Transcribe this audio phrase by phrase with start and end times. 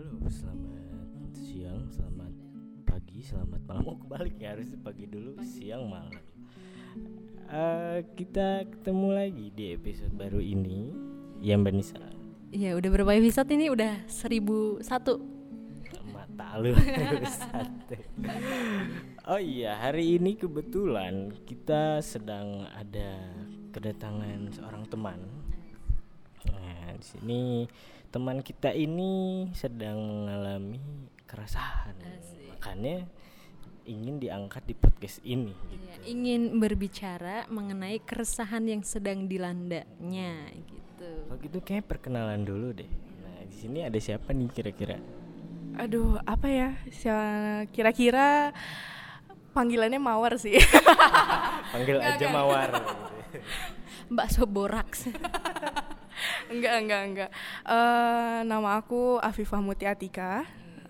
[0.00, 2.32] Halo, selamat siang, selamat
[2.88, 3.84] pagi, selamat malam.
[3.84, 6.16] Oh kebalik ya harus pagi dulu, siang malam.
[7.44, 10.88] Eh, kita ketemu lagi di episode baru ini.
[11.44, 12.00] Ya Mbak Nisa,
[12.48, 13.68] Iya udah berapa episode ini?
[13.68, 14.88] Udah 1001
[16.16, 16.72] mata lu.
[19.28, 23.20] Oh iya, hari ini kebetulan kita sedang ada
[23.76, 25.20] kedatangan seorang teman.
[26.48, 27.68] Nah, di sini
[28.10, 30.82] teman kita ini sedang mengalami
[31.30, 31.94] keresahan.
[32.50, 33.06] Makanya
[33.86, 35.82] ingin diangkat di podcast ini gitu.
[35.82, 42.90] Iya, Ingin berbicara mengenai keresahan yang sedang dilandanya gitu Kalau gitu kayak perkenalan dulu deh.
[43.24, 44.98] Nah, di sini ada siapa nih kira-kira?
[45.80, 46.70] Aduh, apa ya?
[47.72, 48.52] Kira-kira
[49.56, 50.58] panggilannya Mawar sih.
[51.72, 52.70] Panggil aja Mawar.
[54.10, 55.06] Mbak Soboraks
[56.52, 57.30] enggak, enggak, enggak.
[57.66, 60.44] Eh, nama aku Afifah Muti Atika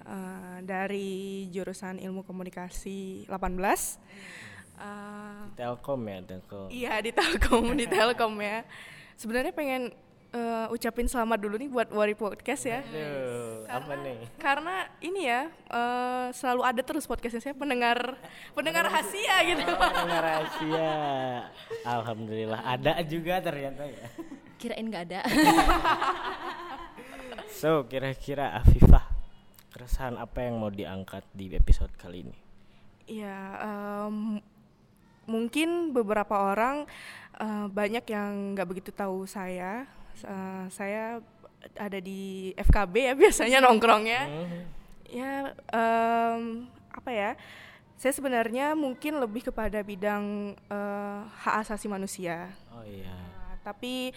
[0.06, 3.30] eh, dari jurusan Ilmu Komunikasi 18.
[4.80, 6.66] Eh, Telkom ya, Telkom.
[6.72, 8.64] iya di Telkom, di Telkom ya.
[9.20, 9.92] Sebenarnya pengen
[10.30, 12.80] eh, ucapin selamat dulu nih buat Wari Podcast ya.
[12.86, 14.18] Aduh, apa nih?
[14.38, 18.14] Karena ini ya eh, selalu ada terus podcastnya saya pendengar
[18.54, 19.62] pendengar rahasia gitu.
[19.82, 20.92] Pendengar rahasia.
[21.82, 24.06] Alhamdulillah ada juga ternyata ya.
[24.60, 25.20] Kirain gak ada
[27.60, 29.04] So, kira-kira Afifah
[29.72, 32.37] keresahan apa yang mau diangkat di episode kali ini?
[33.04, 34.40] Ya, em,
[35.28, 36.88] mungkin beberapa orang
[37.37, 39.84] eh, banyak yang nggak begitu tahu saya.
[40.20, 41.18] Eh, saya
[41.76, 44.22] ada di FKB ya biasanya nongkrongnya.
[44.26, 44.62] Hmm,
[45.10, 47.34] Ya, em, apa ya?
[47.98, 52.54] Saya sebenarnya mungkin lebih kepada bidang eh, hak asasi manusia.
[52.70, 53.10] Oh iya.
[53.10, 54.14] Nah, tapi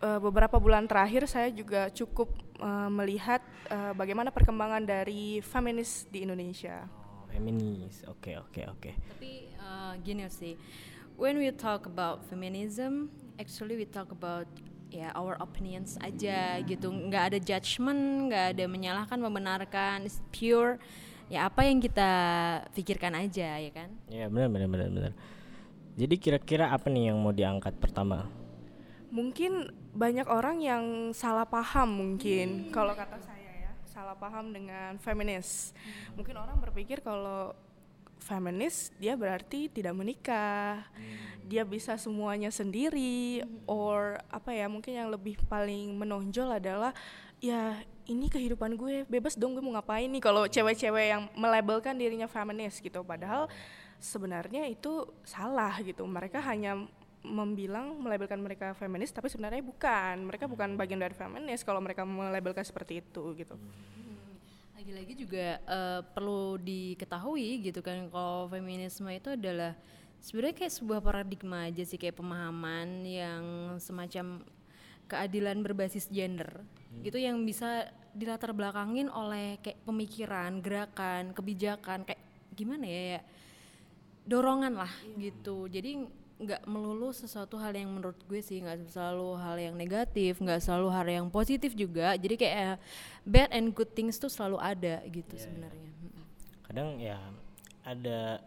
[0.00, 6.24] eh, beberapa bulan terakhir saya juga cukup eh, melihat eh, bagaimana perkembangan dari feminis di
[6.24, 6.88] Indonesia.
[6.88, 8.00] Oh, feminis.
[8.08, 8.90] Oke, oke, oke.
[8.96, 10.56] Tapi eh, gini sih
[11.20, 14.48] When we talk about feminism Actually we talk about
[14.90, 16.90] ya our opinions aja gitu.
[16.90, 20.04] Nggak ada judgment nggak ada menyalahkan membenarkan.
[20.04, 20.82] It's pure.
[21.30, 22.10] Ya apa yang kita
[22.74, 23.94] pikirkan aja ya kan?
[24.10, 25.12] Ya, benar benar benar benar.
[25.94, 28.26] Jadi kira-kira apa nih yang mau diangkat pertama?
[29.14, 30.84] Mungkin banyak orang yang
[31.14, 32.70] salah paham mungkin.
[32.74, 35.70] Kalau kata saya ya, salah paham dengan feminis.
[36.18, 37.54] Mungkin orang berpikir kalau
[38.20, 40.84] feminis dia berarti tidak menikah.
[41.50, 46.94] Dia bisa semuanya sendiri or apa ya, mungkin yang lebih paling menonjol adalah
[47.42, 52.30] ya ini kehidupan gue, bebas dong gue mau ngapain nih kalau cewek-cewek yang melabelkan dirinya
[52.30, 53.02] feminis gitu.
[53.02, 53.50] Padahal
[53.98, 56.06] sebenarnya itu salah gitu.
[56.06, 56.86] Mereka hanya
[57.20, 60.28] membilang melabelkan mereka feminis tapi sebenarnya bukan.
[60.30, 63.58] Mereka bukan bagian dari feminis kalau mereka melabelkan seperti itu gitu
[64.90, 69.78] lagi-lagi juga eh, perlu diketahui gitu kan kalau feminisme itu adalah
[70.18, 73.44] sebenarnya kayak sebuah paradigma aja sih kayak pemahaman yang
[73.78, 74.42] semacam
[75.06, 76.66] keadilan berbasis gender.
[77.06, 77.86] Gitu yang bisa
[78.18, 82.18] dilatar belakangin oleh kayak pemikiran gerakan kebijakan kayak
[82.58, 83.20] gimana ya, ya
[84.26, 84.90] dorongan lah
[85.22, 85.70] gitu.
[85.70, 86.02] Jadi
[86.40, 90.88] nggak melulu sesuatu hal yang menurut gue sih nggak selalu hal yang negatif nggak selalu
[90.88, 92.16] hal yang positif juga.
[92.16, 92.76] Jadi kayak eh,
[93.28, 95.88] bad and good things tuh selalu ada gitu sebenarnya.
[96.00, 96.24] Mm-mm.
[96.64, 97.20] kadang ya
[97.84, 98.40] ada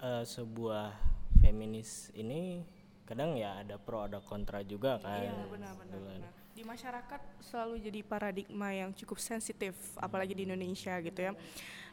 [0.00, 0.96] eh, sebuah
[1.44, 2.64] feminis ini
[3.04, 6.32] kadang ya ada pro ada kontra juga kan Iya benar-benar.
[6.54, 11.34] Di masyarakat selalu jadi paradigma yang cukup sensitif, apalagi di Indonesia gitu ya.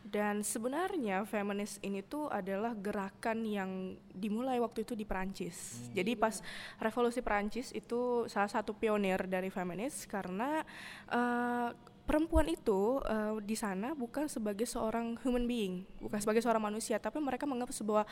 [0.01, 5.89] Dan sebenarnya feminis ini tuh adalah gerakan yang dimulai waktu itu di Perancis.
[5.94, 6.41] Jadi pas
[6.77, 10.61] revolusi Perancis itu salah satu pionir dari feminis karena
[11.09, 11.69] eh,
[12.05, 17.17] perempuan itu eh, di sana bukan sebagai seorang human being, bukan sebagai seorang manusia, tapi
[17.17, 18.05] mereka menganggap sebuah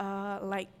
[0.00, 0.72] eh, like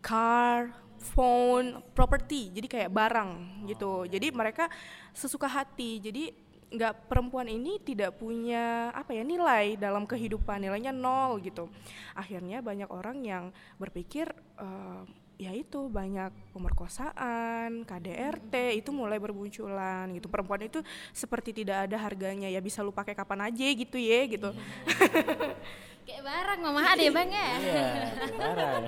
[0.00, 3.30] car, phone, property, jadi kayak barang
[3.70, 4.10] gitu.
[4.10, 4.66] Jadi mereka
[5.14, 6.02] sesuka hati.
[6.02, 6.34] Jadi
[6.66, 11.70] nggak perempuan ini tidak punya apa ya nilai dalam kehidupan, nilainya nol gitu.
[12.18, 13.44] Akhirnya banyak orang yang
[13.78, 14.26] berpikir
[14.58, 15.02] eh,
[15.36, 20.26] ya itu banyak pemerkosaan, KDRT itu mulai bermunculan gitu.
[20.26, 20.80] Perempuan itu
[21.12, 24.50] seperti tidak ada harganya ya bisa lu pakai kapan aja gitu ya gitu.
[26.06, 27.48] Kayak barang mama ada ya bang ya?
[27.58, 27.86] Iya
[28.38, 28.82] barang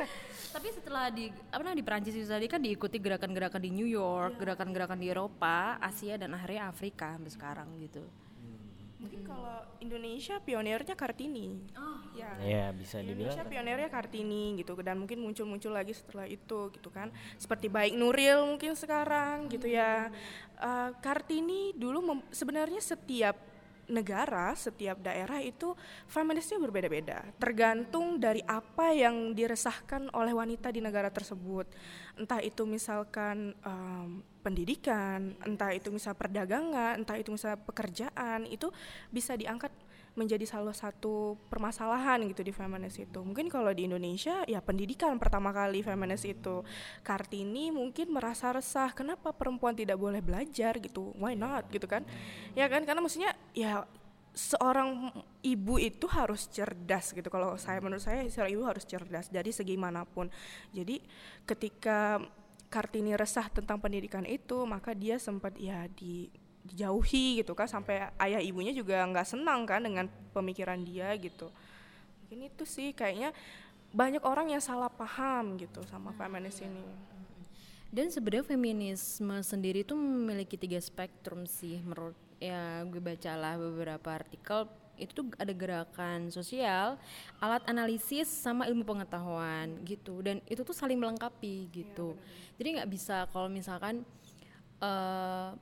[0.54, 4.34] tapi setelah di apa namanya di Perancis itu tadi kan diikuti gerakan-gerakan di New York
[4.34, 8.02] gerakan-gerakan di Eropa Asia dan akhirnya Afrika sampai sekarang gitu.
[9.00, 11.56] Mungkin kalau Indonesia pionirnya Kartini.
[11.72, 11.96] oh.
[12.12, 12.36] Ya.
[12.44, 17.08] ya bisa dibilang Indonesia pionirnya Kartini gitu dan mungkin muncul-muncul lagi setelah itu gitu kan.
[17.40, 20.12] Seperti baik Nuril mungkin sekarang gitu ya.
[20.60, 23.40] Eh, Kartini dulu mem- sebenarnya setiap
[23.90, 25.74] negara, setiap daerah itu
[26.06, 31.66] feminisnya berbeda-beda, tergantung dari apa yang diresahkan oleh wanita di negara tersebut.
[32.14, 38.70] Entah itu misalkan um, pendidikan, entah itu misal perdagangan, entah itu misal pekerjaan, itu
[39.12, 39.74] bisa diangkat
[40.18, 43.20] menjadi salah satu permasalahan gitu di feminis itu.
[43.22, 46.66] Mungkin kalau di Indonesia ya pendidikan pertama kali feminis itu.
[47.06, 51.14] Kartini mungkin merasa resah kenapa perempuan tidak boleh belajar gitu.
[51.16, 52.02] Why not gitu kan?
[52.58, 53.86] Ya kan karena maksudnya ya
[54.30, 55.10] seorang
[55.42, 59.74] ibu itu harus cerdas gitu kalau saya menurut saya seorang ibu harus cerdas dari segi
[59.74, 60.30] mana pun
[60.70, 61.02] jadi
[61.42, 62.22] ketika
[62.70, 66.30] Kartini resah tentang pendidikan itu maka dia sempat ya di
[66.64, 71.48] dijauhi gitu kan sampai ayah ibunya juga nggak senang kan dengan pemikiran dia gitu.
[72.26, 73.32] Mungkin itu sih kayaknya
[73.90, 76.84] banyak orang yang salah paham gitu sama feminis ini.
[77.90, 84.70] Dan sebenarnya feminisme sendiri itu memiliki tiga spektrum sih menurut ya gue bacalah beberapa artikel.
[85.00, 87.00] Itu tuh ada gerakan sosial,
[87.40, 90.22] alat analisis sama ilmu pengetahuan gitu.
[90.22, 92.14] Dan itu tuh saling melengkapi gitu.
[92.60, 94.06] Jadi nggak bisa kalau misalkan
[94.78, 95.56] uh,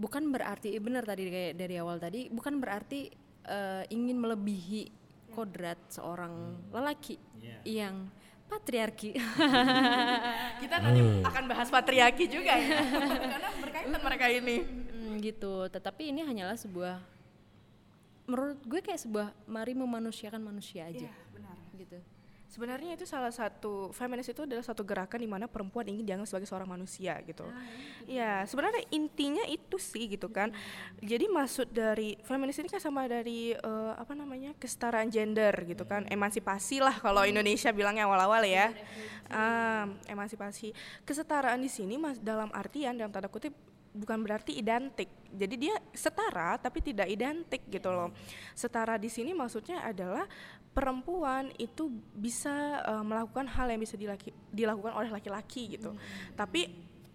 [0.00, 3.12] bukan berarti benar tadi kayak dari awal tadi bukan berarti
[3.44, 4.88] uh, ingin melebihi
[5.36, 7.60] kodrat seorang lelaki yeah.
[7.84, 8.08] yang
[8.50, 9.14] patriarki.
[10.62, 11.22] Kita nanti hmm.
[11.22, 12.82] akan bahas patriarki juga ya,
[13.38, 14.56] karena berkaitan mereka ini.
[14.66, 15.70] Hmm, gitu.
[15.70, 16.98] Tetapi ini hanyalah sebuah,
[18.26, 21.06] menurut gue kayak sebuah mari memanusiakan manusia aja.
[21.06, 21.56] Iya, benar.
[21.78, 21.98] Gitu.
[22.50, 26.50] Sebenarnya itu salah satu feminis itu adalah satu gerakan di mana perempuan ingin dianggap sebagai
[26.50, 27.46] seorang manusia gitu.
[27.46, 27.62] Ah,
[28.10, 30.50] ya, sebenarnya intinya itu sih gitu kan.
[30.98, 34.50] Jadi maksud dari feminis ini kan sama dari uh, apa namanya?
[34.58, 36.10] kesetaraan gender gitu kan.
[36.10, 38.74] Emansipasi lah kalau Indonesia bilangnya awal-awal ya.
[39.30, 40.74] Um, emansipasi.
[41.06, 43.54] Kesetaraan di sini mas dalam artian dalam tanda kutip
[43.90, 45.10] bukan berarti identik.
[45.30, 48.10] Jadi dia setara tapi tidak identik gitu loh.
[48.54, 50.26] Setara di sini maksudnya adalah
[50.70, 55.90] perempuan itu bisa uh, melakukan hal yang bisa dilaki, dilakukan oleh laki-laki gitu.
[55.90, 56.00] Hmm.
[56.38, 56.70] Tapi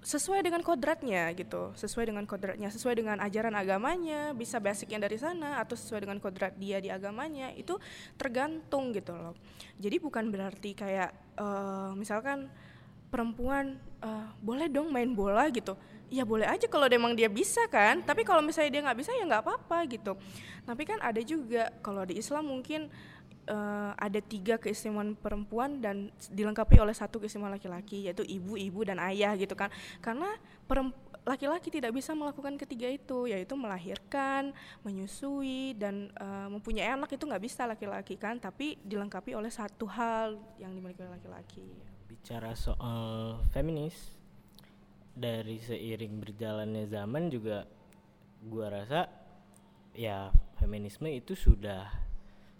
[0.05, 5.57] sesuai dengan kodratnya gitu, sesuai dengan kodratnya, sesuai dengan ajaran agamanya, bisa basicnya dari sana
[5.57, 7.73] atau sesuai dengan kodrat dia di agamanya itu
[8.13, 9.33] tergantung gitu loh.
[9.81, 11.09] Jadi bukan berarti kayak
[11.41, 12.53] uh, misalkan
[13.09, 15.73] perempuan uh, boleh dong main bola gitu
[16.13, 19.25] ya boleh aja kalau memang dia bisa kan tapi kalau misalnya dia nggak bisa ya
[19.25, 20.13] nggak apa-apa gitu
[20.65, 22.89] tapi kan ada juga kalau di Islam mungkin
[23.49, 29.01] uh, ada tiga keistimewaan perempuan dan dilengkapi oleh satu keistimewaan laki-laki yaitu ibu, ibu dan
[29.01, 29.69] ayah gitu kan.
[30.01, 30.29] Karena
[31.25, 34.53] laki-laki tidak bisa melakukan ketiga itu yaitu melahirkan,
[34.85, 40.37] menyusui dan uh, mempunyai anak itu nggak bisa laki-laki kan, tapi dilengkapi oleh satu hal
[40.61, 41.65] yang dimiliki oleh laki-laki.
[42.05, 44.13] Bicara soal feminis
[45.15, 47.65] dari seiring berjalannya zaman juga
[48.45, 49.09] gua rasa
[49.95, 50.29] ya
[50.61, 52.04] feminisme itu sudah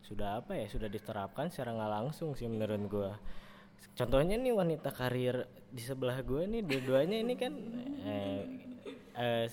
[0.05, 3.11] sudah apa ya sudah diterapkan secara nggak langsung sih menurut gue
[3.97, 7.53] contohnya nih wanita karir di sebelah gue nih dua-duanya ini kan
[8.05, 8.41] eh,
[9.17, 9.47] eh,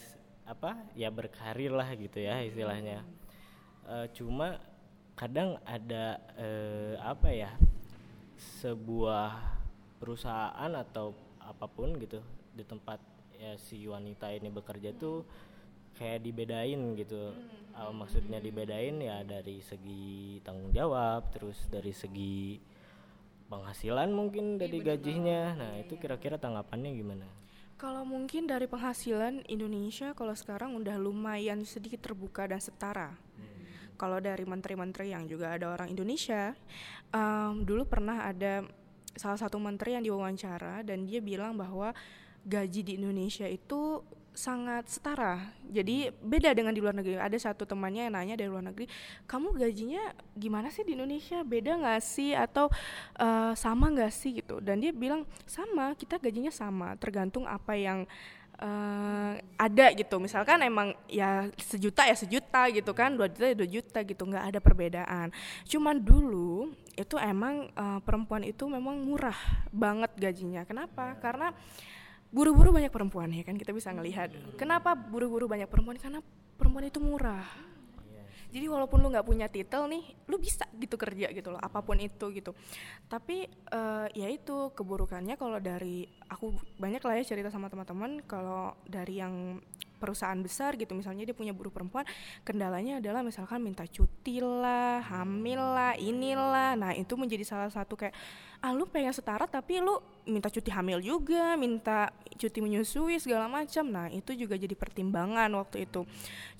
[0.47, 3.07] apa ya berkarir lah gitu ya istilahnya.
[3.87, 4.59] Eh, cuma
[5.15, 7.51] kadang ada eh, apa ya
[8.63, 9.39] sebuah
[10.03, 12.19] perusahaan atau apa pun gitu
[12.55, 12.99] di tempat
[13.39, 15.23] ya si wanita ini bekerja tuh
[15.99, 17.31] kayak dibedain gitu.
[17.31, 17.62] Hmm.
[17.77, 22.61] Uh, maksudnya dibedain ya dari segi tanggung jawab terus dari segi
[23.53, 26.01] penghasilan mungkin dari iya, gajinya nah iya, itu iya.
[26.01, 27.29] kira-kira tanggapannya gimana
[27.77, 33.99] kalau mungkin dari penghasilan Indonesia kalau sekarang udah lumayan sedikit terbuka dan setara hmm.
[34.01, 36.57] kalau dari menteri-menteri yang juga ada orang Indonesia
[37.13, 38.65] um, dulu pernah ada
[39.13, 41.93] salah satu menteri yang diwawancara dan dia bilang bahwa
[42.49, 44.01] gaji di Indonesia itu
[44.33, 45.53] sangat setara.
[45.69, 47.21] Jadi beda dengan di luar negeri.
[47.21, 48.89] Ada satu temannya yang nanya dari luar negeri,
[49.29, 51.45] kamu gajinya gimana sih di Indonesia?
[51.45, 52.73] Beda nggak sih atau
[53.21, 54.59] uh, sama nggak sih gitu?
[54.65, 58.09] Dan dia bilang sama, kita gajinya sama, tergantung apa yang
[58.57, 60.17] uh, ada gitu.
[60.17, 64.45] Misalkan emang ya sejuta ya sejuta gitu kan, dua juta ya dua juta gitu, nggak
[64.49, 65.29] ada perbedaan.
[65.69, 69.37] Cuman dulu itu emang uh, perempuan itu memang murah
[69.69, 70.65] banget gajinya.
[70.65, 71.17] Kenapa?
[71.21, 71.53] Karena
[72.33, 73.55] buru-buru banyak perempuan ya kan?
[73.55, 74.33] Kita bisa ngelihat.
[74.57, 76.01] Kenapa buru-buru banyak perempuan?
[76.01, 76.25] Karena
[76.57, 77.45] perempuan itu murah.
[78.53, 81.97] Jadi walaupun lu nggak punya titel nih lu bisa gitu kerja gitu loh apa pun
[81.97, 82.53] itu gitu.
[83.09, 88.77] Tapi uh, ya itu keburukannya kalau dari aku banyak lah ya cerita sama teman-teman kalau
[88.85, 89.57] dari yang
[89.97, 92.03] perusahaan besar gitu misalnya dia punya buruh perempuan
[92.43, 96.77] kendalanya adalah misalkan minta cuti lah hamil lah inilah.
[96.77, 98.13] Nah itu menjadi salah satu kayak
[98.63, 103.91] ah lu pengen setara tapi lu minta cuti hamil juga minta cuti menyusui segala macam.
[103.91, 106.07] Nah itu juga jadi pertimbangan waktu itu.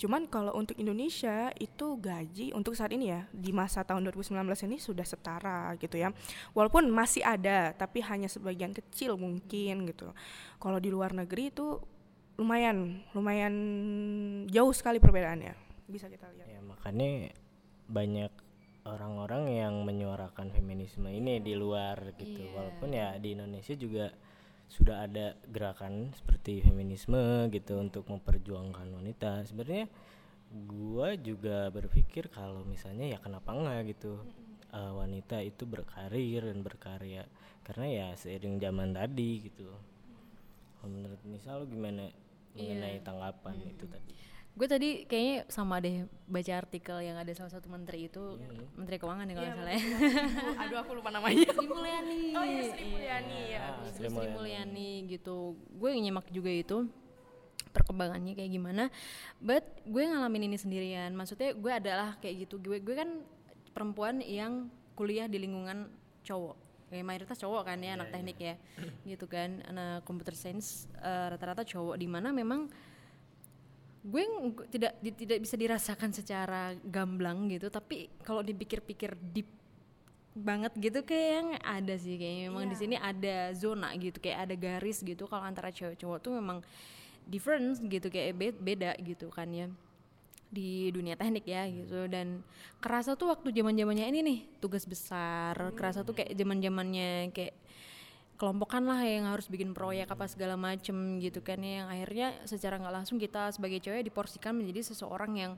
[0.03, 4.35] Cuman kalau untuk Indonesia itu gaji untuk saat ini ya di masa tahun 2019
[4.67, 6.11] ini sudah setara gitu ya.
[6.59, 10.11] Walaupun masih ada tapi hanya sebagian kecil mungkin gitu.
[10.59, 11.79] Kalau di luar negeri itu
[12.35, 13.55] lumayan lumayan
[14.51, 15.55] jauh sekali perbedaannya.
[15.87, 16.51] Bisa kita lihat.
[16.51, 17.31] Ya makanya
[17.87, 18.33] banyak
[18.83, 22.43] orang-orang yang menyuarakan feminisme ini di luar gitu.
[22.43, 22.51] Iya.
[22.55, 24.11] walaupun ya di Indonesia juga
[24.67, 29.45] sudah ada gerakan seperti feminisme gitu untuk memperjuangkan wanita.
[29.47, 29.87] Sebenarnya
[30.53, 34.19] gua juga berpikir kalau misalnya ya kenapa enggak gitu
[34.73, 37.23] eh, wanita itu berkarir dan berkarya.
[37.63, 39.71] Karena ya seiring zaman tadi gitu.
[40.81, 42.11] Kalau menurut Nisa lo gimana
[42.59, 44.13] mengenai tanggapan itu tadi
[44.53, 48.37] gue tadi kayaknya sama deh baca artikel yang ada salah satu menteri itu
[48.77, 50.61] menteri keuangan ya kalau Iya, nggak salah ya.
[50.61, 51.49] Aduh aku lupa namanya.
[51.57, 52.21] Sri Mulyani.
[52.37, 53.61] Oh iya Sri Mulyani ya.
[53.65, 54.37] Ah, Sri Sri Mulyani.
[54.37, 55.57] Mulyani gitu.
[55.73, 56.85] Gue nyimak juga itu
[57.73, 58.85] perkembangannya kayak gimana.
[59.41, 61.17] But gue ngalamin ini sendirian.
[61.17, 62.61] Maksudnya gue adalah kayak gitu.
[62.61, 63.25] Gue gue kan
[63.73, 65.89] perempuan yang kuliah di lingkungan
[66.29, 66.61] cowok.
[66.93, 68.55] Kayak mayoritas cowok kan ya anak teknik ya
[69.09, 69.65] gitu kan.
[69.65, 71.97] Anak computer science eh, rata-rata cowok.
[71.97, 72.69] Di mana memang
[74.03, 74.23] gue
[74.67, 79.47] tidak di- tidak bisa dirasakan secara gamblang gitu tapi kalau dipikir-pikir deep
[80.33, 84.55] banget gitu kayak yang ada sih kayaknya memang di sini ada zona gitu kayak ada
[84.57, 85.29] garis gitu.
[85.29, 86.65] Kalau antara cewek cowok tuh memang
[87.29, 89.69] different gitu kayak be- beda gitu kan ya
[90.49, 92.09] di dunia teknik ya gitu.
[92.09, 92.41] Dan
[92.81, 97.53] kerasa tuh waktu zaman zamannya ini nih tugas besar kerasa tuh kayak zaman zamannya kayak
[98.43, 101.79] kelompokan lah yang harus bikin proyek apa segala macem gitu kan ya.
[101.79, 105.53] Yang akhirnya secara nggak langsung kita sebagai cewek diporsikan menjadi seseorang yang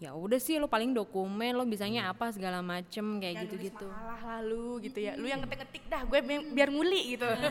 [0.00, 4.40] ya udah sih lo paling dokumen lo bisanya apa segala macem kayak gitu gitu malah
[4.40, 5.12] lalu gitu ya.
[5.14, 7.28] Lu yang ngetik-ngetik dah gue bi- biar muli gitu.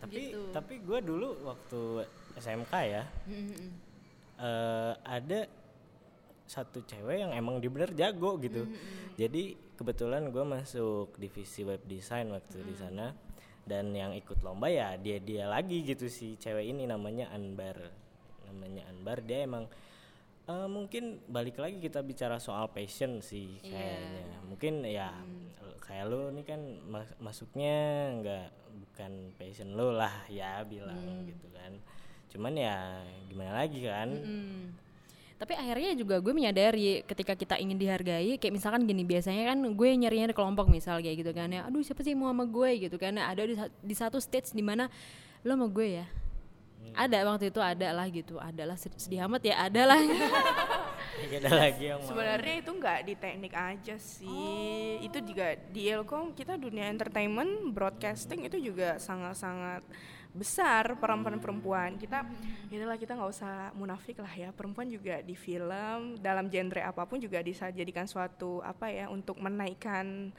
[0.00, 0.40] Tapi Gitu.
[0.50, 1.80] tapi gue dulu waktu
[2.34, 3.02] SMK ya
[4.40, 5.38] eh, ada
[6.50, 8.66] satu cewek yang emang dia bener jago gitu.
[9.14, 13.14] Jadi kebetulan gue masuk divisi web design waktu di sana.
[13.62, 17.78] Dan yang ikut lomba ya dia dia lagi gitu si cewek ini namanya Anbar.
[18.50, 19.70] Namanya Anbar dia emang
[20.44, 24.26] eh, mungkin balik lagi kita bicara soal passion sih kayaknya.
[24.50, 25.14] Mungkin ya
[25.86, 27.76] kayak lo nih kan mas- masuknya
[28.18, 31.78] nggak bukan passion lo lah ya bilang gitu kan.
[32.30, 34.08] Cuman ya gimana lagi kan?
[34.10, 34.66] Hmm.
[35.40, 39.88] Tapi akhirnya juga gue menyadari ketika kita ingin dihargai, kayak misalkan gini biasanya kan gue
[39.96, 42.84] nyarinya di kelompok misal kayak gitu kan ya, aduh siapa sih mau sama gue?
[42.84, 44.92] gitu kan, ada di, di satu stage di mana
[45.40, 46.06] lo sama gue ya,
[46.92, 50.00] ada waktu itu ada lah gitu, ada lah sed- sedih amat ya ada lah.
[51.30, 52.08] Gak ada lagi yang mau.
[52.12, 54.98] Sebenarnya itu nggak di teknik aja sih.
[55.00, 59.86] Itu juga di Ilkom kita dunia entertainment broadcasting itu juga sangat-sangat
[60.30, 62.22] besar peran-peran perempuan kita
[62.70, 64.48] inilah kita nggak usah munafik lah ya.
[64.54, 69.42] Perempuan juga di film dalam genre apa pun juga bisa jadikan suatu apa ya untuk
[69.42, 70.30] menaikkan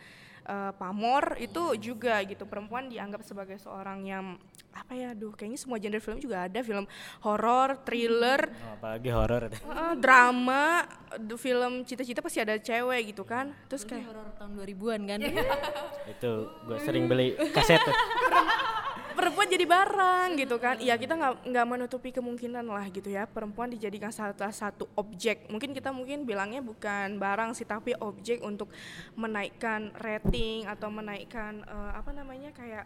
[0.47, 2.47] eh, pamor itu juga gitu.
[2.47, 4.25] Perempuan dianggap sebagai seorang yang
[4.71, 6.59] apa ya aduh kayaknya semua genre film juga ada.
[6.63, 6.87] Film
[7.27, 8.47] horor thriller.
[8.47, 9.43] Oh, apalagi horor.
[9.67, 10.87] Heeh, drama
[11.35, 13.51] film cita-cita pasti ada cewek gitu kan.
[13.67, 15.19] Terus kayak horor tahun 2000-an kan.
[16.07, 16.31] itu
[16.63, 17.91] gue sering beli kaset tuh
[19.13, 20.75] perempuan jadi barang gitu kan.
[20.79, 23.27] Iya kita nggak nggak menutupi kemungkinan lah gitu ya.
[23.27, 25.47] Perempuan dijadikan salah satu objek.
[25.51, 28.71] Mungkin kita mungkin bilangnya bukan barang sih tapi objek untuk
[29.13, 32.85] menaikkan rating atau menaikkan eh, apa namanya kayak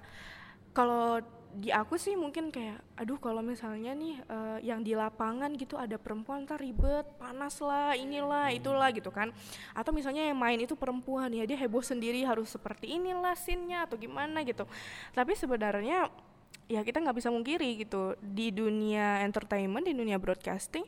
[0.75, 1.23] kalau
[1.55, 5.95] di aku sih mungkin kayak aduh kalau misalnya nih eh, yang di lapangan gitu ada
[5.95, 9.31] perempuan ntar ribet panas lah inilah itulah gitu kan.
[9.71, 13.95] Atau misalnya yang main itu perempuan ya dia heboh sendiri harus seperti inilah scene-nya atau
[13.95, 14.67] gimana gitu.
[15.15, 16.11] Tapi sebenarnya
[16.67, 18.19] ya kita nggak bisa mungkiri gitu.
[18.19, 20.83] Di dunia entertainment di dunia broadcasting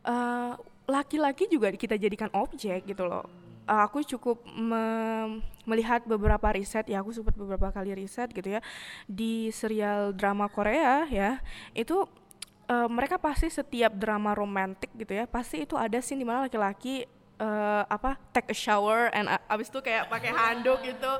[0.00, 0.52] eh,
[0.88, 7.02] laki-laki juga kita jadikan objek gitu loh Eh, aku cukup me- melihat beberapa riset ya
[7.02, 8.62] aku sempat beberapa kali riset gitu ya
[9.10, 11.42] di serial drama Korea ya
[11.74, 12.06] itu
[12.70, 17.10] eh, mereka pasti setiap drama romantik gitu ya pasti itu ada scene di mana laki-laki
[17.42, 21.12] eh, apa take a shower and a- abis itu kayak pakai handuk gitu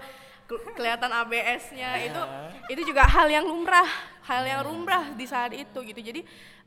[0.46, 2.22] ke- kelihatan ABS-nya itu
[2.70, 3.90] itu juga hal yang lumrah
[4.22, 6.22] hal yang lumrah di saat itu gitu jadi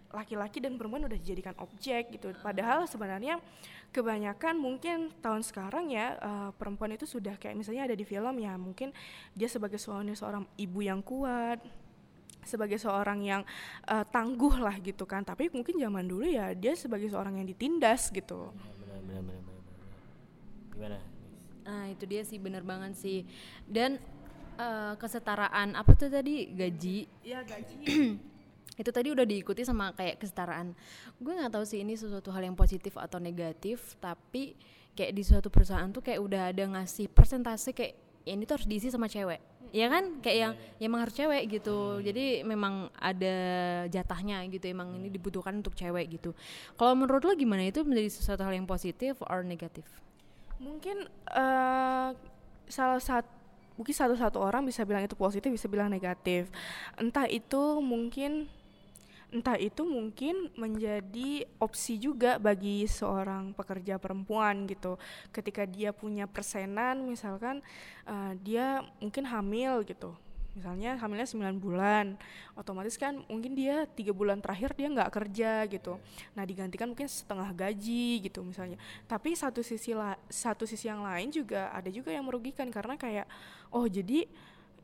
[0.10, 2.34] laki-laki dan perempuan udah dijadikan objek gitu.
[2.42, 3.38] Padahal sebenarnya
[3.90, 8.54] kebanyakan mungkin tahun sekarang ya uh, perempuan itu sudah kayak misalnya ada di film ya
[8.56, 8.94] mungkin
[9.34, 11.62] dia sebagai seorang seorang ibu yang kuat
[12.46, 13.42] sebagai seorang yang
[13.86, 15.22] uh, tangguh lah gitu kan.
[15.22, 18.50] Tapi mungkin zaman dulu ya dia sebagai seorang yang ditindas gitu.
[18.56, 19.58] Benar, benar, benar, benar,
[20.74, 21.00] gimana
[21.70, 23.30] nah itu dia sih bener banget sih.
[23.70, 24.02] Dan
[24.58, 26.50] uh, kesetaraan apa tuh tadi?
[26.50, 27.06] Gaji?
[27.22, 27.78] Ya gaji
[28.80, 30.72] itu tadi udah diikuti sama kayak kesetaraan.
[31.20, 34.56] Gue nggak tahu sih ini sesuatu hal yang positif atau negatif tapi
[34.96, 38.68] kayak di suatu perusahaan tuh kayak udah ada ngasih persentase kayak ya ini tuh harus
[38.72, 39.44] diisi sama cewek.
[39.70, 40.24] Ya kan?
[40.24, 42.00] Kayak yang ya emang harus cewek gitu.
[42.00, 43.36] Jadi memang ada
[43.92, 46.32] jatahnya gitu emang ini dibutuhkan untuk cewek gitu.
[46.80, 47.68] Kalau menurut lo gimana?
[47.68, 49.86] Itu menjadi sesuatu hal yang positif or negatif?
[50.58, 51.06] Mungkin
[51.36, 52.16] uh,
[52.72, 53.40] salah satu
[53.80, 56.52] mungkin satu-satu orang bisa bilang itu positif bisa bilang negatif.
[57.00, 58.52] Entah itu mungkin
[59.30, 64.98] entah itu mungkin menjadi opsi juga bagi seorang pekerja perempuan gitu.
[65.30, 67.62] Ketika dia punya persenan misalkan
[68.10, 70.18] uh, dia mungkin hamil gitu.
[70.58, 72.18] Misalnya hamilnya 9 bulan
[72.58, 76.02] otomatis kan mungkin dia tiga bulan terakhir dia nggak kerja gitu.
[76.34, 78.82] Nah digantikan mungkin setengah gaji gitu misalnya.
[79.06, 83.30] Tapi satu sisi la satu sisi yang lain juga ada juga yang merugikan karena kayak
[83.70, 84.26] oh jadi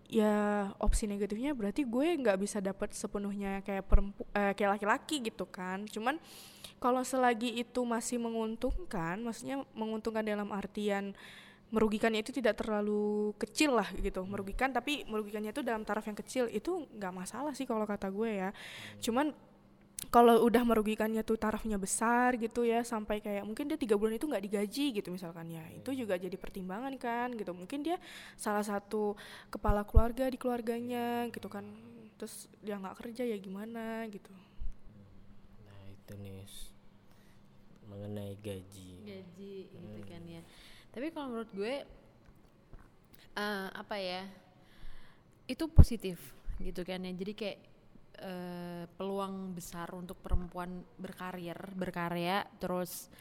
[0.05, 5.49] ya opsi negatifnya berarti gue nggak bisa dapat sepenuhnya kayak perempu eh, kayak laki-laki gitu
[5.49, 5.85] kan.
[5.89, 6.21] Cuman
[6.77, 11.17] kalau selagi itu masih menguntungkan maksudnya menguntungkan dalam artian
[11.73, 14.21] merugikannya itu tidak terlalu kecil lah gitu.
[14.23, 18.29] Merugikan tapi merugikannya itu dalam taraf yang kecil itu nggak masalah sih kalau kata gue
[18.45, 18.49] ya.
[19.01, 19.33] Cuman
[20.15, 24.23] kalau udah merugikannya tuh tarafnya besar gitu ya sampai kayak mungkin dia tiga bulan itu
[24.31, 25.59] nggak digaji gitu misalkan ya.
[25.75, 27.51] Itu juga jadi pertimbangan kan gitu.
[27.51, 27.99] Mungkin dia
[28.39, 29.19] salah satu
[29.51, 31.67] kepala keluarga di keluarganya gitu kan.
[32.15, 34.31] Terus dia nggak kerja ya gimana gitu.
[35.67, 36.47] Nah itu nih
[37.91, 38.91] mengenai gaji.
[39.03, 39.99] Gaji gitu hmm.
[39.99, 40.41] gitu kan ya.
[40.95, 41.75] Tapi kalau menurut gue
[43.35, 44.23] uh, apa ya
[45.51, 46.23] itu positif
[46.63, 47.11] gitu kan ya.
[47.11, 47.74] Jadi kayak
[48.21, 53.11] uh, peluang besar untuk perempuan berkarir berkarya terus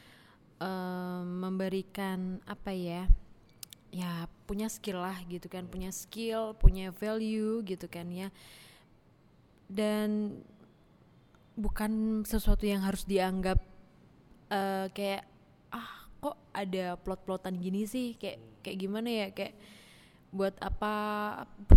[0.59, 3.03] uh, memberikan apa ya
[3.95, 8.27] ya punya skill lah gitu kan punya skill punya value gitu kan ya.
[9.65, 10.39] Dan
[11.55, 13.57] bukan sesuatu yang harus dianggap
[14.51, 15.23] uh, kayak
[15.71, 18.19] ah kok ada plot-plotan gini sih?
[18.19, 19.27] Kayak kayak gimana ya?
[19.31, 19.55] Kayak
[20.35, 20.93] buat apa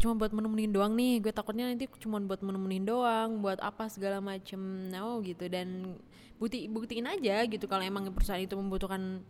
[0.03, 1.23] cuma buat menemenin doang nih.
[1.23, 4.59] Gue takutnya nanti cuma buat menemenin doang buat apa segala macem.
[4.91, 5.47] No gitu.
[5.47, 5.97] Dan
[6.43, 9.23] bukti buktiin aja gitu kalau emang perusahaan itu membutuhkan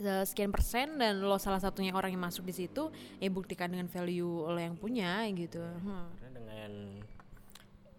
[0.00, 2.88] uh, sekian persen dan lo salah satunya orang yang masuk di situ
[3.20, 5.60] ya buktikan dengan value lo yang punya gitu.
[5.60, 6.08] Hmm.
[6.34, 6.72] dengan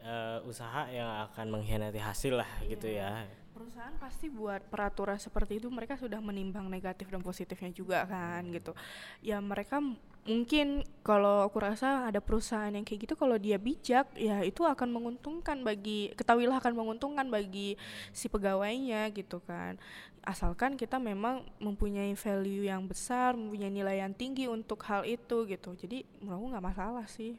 [0.05, 2.69] uh, usaha yang akan mengkhianati hasil lah yeah.
[2.73, 3.11] gitu ya.
[3.55, 8.75] Perusahaan pasti buat peraturan seperti itu mereka sudah menimbang negatif dan positifnya juga kan gitu.
[9.23, 9.79] Ya mereka
[10.25, 14.89] mungkin kalau aku rasa ada perusahaan yang kayak gitu kalau dia bijak ya itu akan
[14.89, 17.77] menguntungkan bagi ketahuilah akan menguntungkan bagi
[18.09, 19.77] si pegawainya gitu kan.
[20.25, 25.77] Asalkan kita memang mempunyai value yang besar mempunyai nilai yang tinggi untuk hal itu gitu.
[25.77, 27.37] Jadi menurut aku nggak masalah sih.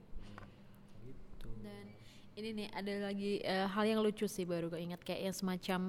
[2.37, 5.81] Ini nih ada lagi uh, hal yang lucu sih baru gue ingat kayak yang semacam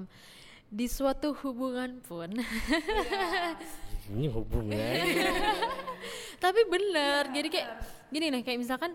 [0.68, 2.28] di suatu hubungan pun.
[4.12, 4.76] Ini hubungan.
[6.44, 7.68] Tapi bener jadi kayak
[8.08, 8.92] gini nih kayak misalkan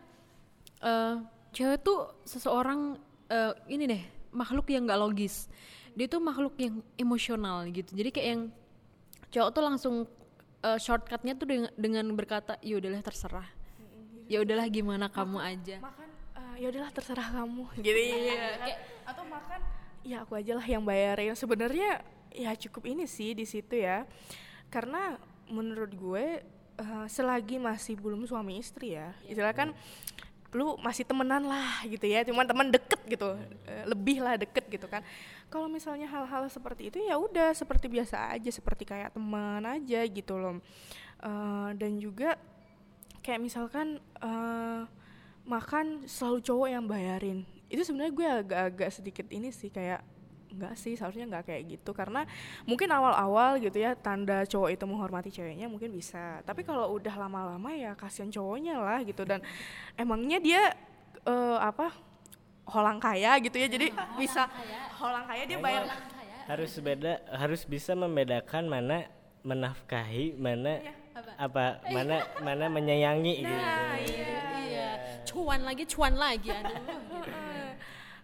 [0.82, 1.22] uh,
[1.54, 2.98] cewek tuh seseorang
[3.30, 5.50] uh, ini deh makhluk yang gak logis.
[5.94, 7.94] Dia tuh makhluk yang emosional gitu.
[7.94, 8.42] Jadi kayak yang
[9.30, 9.96] cowok tuh langsung
[10.66, 13.48] uh, shortcutnya tuh dengan, dengan berkata ya udahlah terserah.
[14.26, 15.78] Ya udahlah gimana kamu aja.
[15.78, 16.10] makan
[16.58, 17.66] ya udahlah terserah kamu.
[17.82, 17.98] Gitu.
[18.34, 19.60] Ya kayak atau makan
[20.04, 21.34] ya aku aja lah yang bayarin.
[21.34, 22.04] Sebenarnya
[22.36, 24.06] ya cukup ini sih di situ ya.
[24.70, 25.18] Karena
[25.50, 26.26] menurut gue
[26.80, 29.30] uh, selagi masih belum suami istri ya iya.
[29.30, 29.70] istilah kan
[30.54, 34.86] lu masih temenan lah gitu ya cuman teman deket gitu uh, lebih lah deket gitu
[34.86, 35.02] kan.
[35.50, 40.38] Kalau misalnya hal-hal seperti itu ya udah seperti biasa aja seperti kayak teman aja gitu
[40.38, 40.62] loh.
[41.24, 42.38] Uh, dan juga
[43.26, 44.86] kayak misalkan uh,
[45.50, 50.06] makan selalu cowok yang bayarin itu sebenarnya gue agak-agak sedikit ini sih kayak
[50.54, 51.92] enggak sih seharusnya nggak kayak gitu.
[51.92, 52.22] Karena
[52.70, 56.46] mungkin awal-awal gitu ya tanda cowok itu menghormati ceweknya mungkin bisa.
[56.46, 59.26] Tapi kalau udah lama-lama ya kasihan cowoknya lah gitu.
[59.26, 59.42] Dan
[60.02, 60.62] emangnya dia
[61.26, 61.90] uh, apa
[62.70, 63.66] holang kaya gitu ya.
[63.66, 64.82] Jadi holang bisa kaya.
[65.02, 65.84] holang kaya dia bayar.
[66.44, 69.08] harus beda harus bisa membedakan mana
[69.48, 74.90] menafkahi mana ya, apa, apa mana mana menyayangi nah, gitu iya.
[75.24, 76.52] Cuan lagi cuan lagi.
[76.52, 76.84] Aduh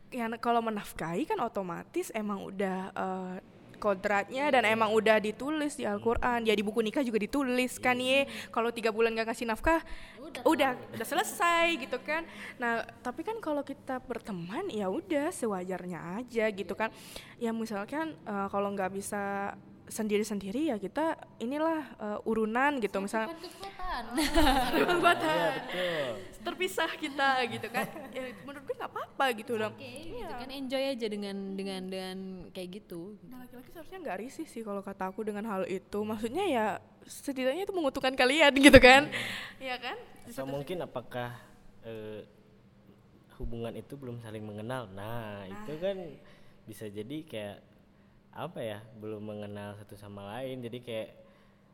[0.10, 3.36] yang kalau menafkahi kan otomatis emang udah uh,
[3.80, 6.44] kodratnya dan emang udah ditulis di Al-Quran.
[6.44, 8.28] Ya di buku nikah juga ditulis kan ye.
[8.52, 9.80] Kalau tiga bulan gak kasih nafkah
[10.20, 10.44] udah.
[10.44, 12.28] udah, udah selesai gitu kan.
[12.60, 16.92] Nah tapi kan kalau kita berteman ya udah sewajarnya aja gitu kan.
[17.40, 19.56] Ya misalkan uh, kalau nggak bisa
[19.90, 24.04] sendiri-sendiri ya kita inilah uh, urunan gitu misalnya kekuatan.
[25.70, 27.90] Ya, terpisah kita gitu kan.
[28.14, 29.74] Ya, menurut gue nggak apa-apa gitu dong.
[29.76, 30.48] okay, gitu kan.
[30.50, 32.18] Enjoy aja dengan dengan dengan
[32.54, 33.18] kayak gitu.
[33.28, 36.00] Nah laki-laki seharusnya nggak risih sih kalau kata aku dengan hal itu.
[36.06, 36.66] Maksudnya ya
[37.10, 39.10] setidaknya itu menguntungkan kalian gitu kan.
[39.58, 39.98] Ya kan?
[40.30, 41.34] So mungkin apakah
[41.84, 42.22] uh,
[43.42, 44.88] hubungan itu belum saling mengenal?
[44.94, 45.50] Nah, nah.
[45.50, 45.98] itu kan
[46.70, 47.58] bisa jadi kayak
[48.34, 50.62] apa ya belum mengenal satu sama lain.
[50.64, 51.10] Jadi kayak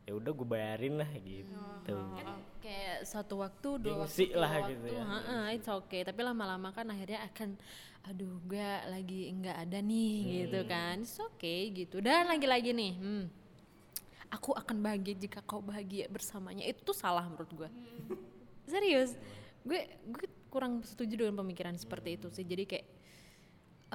[0.05, 1.57] ya udah gue bayarin lah gitu.
[1.89, 5.01] Kan kayak satu waktu dua Gengsi waktu lah waktu, gitu ya.
[5.01, 6.01] Ha -ha, it's okay.
[6.05, 7.57] Tapi lama-lama kan akhirnya akan
[8.05, 10.31] aduh gue lagi nggak ada nih hmm.
[10.45, 10.95] gitu kan.
[11.01, 11.97] It's okay gitu.
[12.05, 13.23] Dan lagi-lagi nih hmm,
[14.29, 16.63] aku akan bahagia jika kau bahagia bersamanya.
[16.69, 18.17] Itu tuh salah menurut gue hmm.
[18.69, 19.17] serius.
[19.65, 22.45] Gue gue kurang setuju dengan pemikiran seperti itu sih.
[22.45, 22.94] Jadi kayak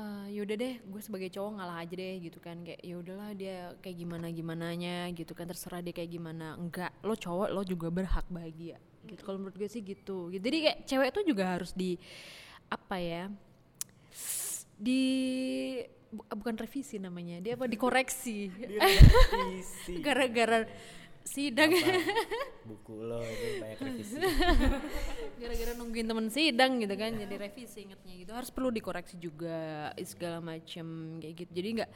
[0.01, 2.57] uh, yaudah deh gue sebagai cowok ngalah aja deh gitu kan.
[2.65, 5.45] Kayak ya udahlah dia kayak gimana gimana nya gitu kan.
[5.45, 6.57] Terserah dia kayak gimana.
[6.57, 8.81] Enggak lo cowok lo juga berhak bahagia.
[9.05, 9.21] Gitu.
[9.21, 10.33] Kalau menurut gue sih gitu.
[10.33, 12.01] Jadi kayak cewek tuh juga harus di
[12.73, 13.29] apa ya
[14.81, 15.03] di
[16.11, 18.49] bukan revisi namanya dia apa dikoreksi.
[20.07, 20.65] Gara-gara
[21.25, 21.71] sidang.
[22.69, 24.15] Buku lo itu banyak revisi.
[25.41, 28.33] Gara-gara nungguin temen sidang gitu kan jadi revisi ingetnya gitu.
[28.35, 31.51] Harus perlu dikoreksi juga segala macam kayak gitu.
[31.55, 31.91] Jadi nggak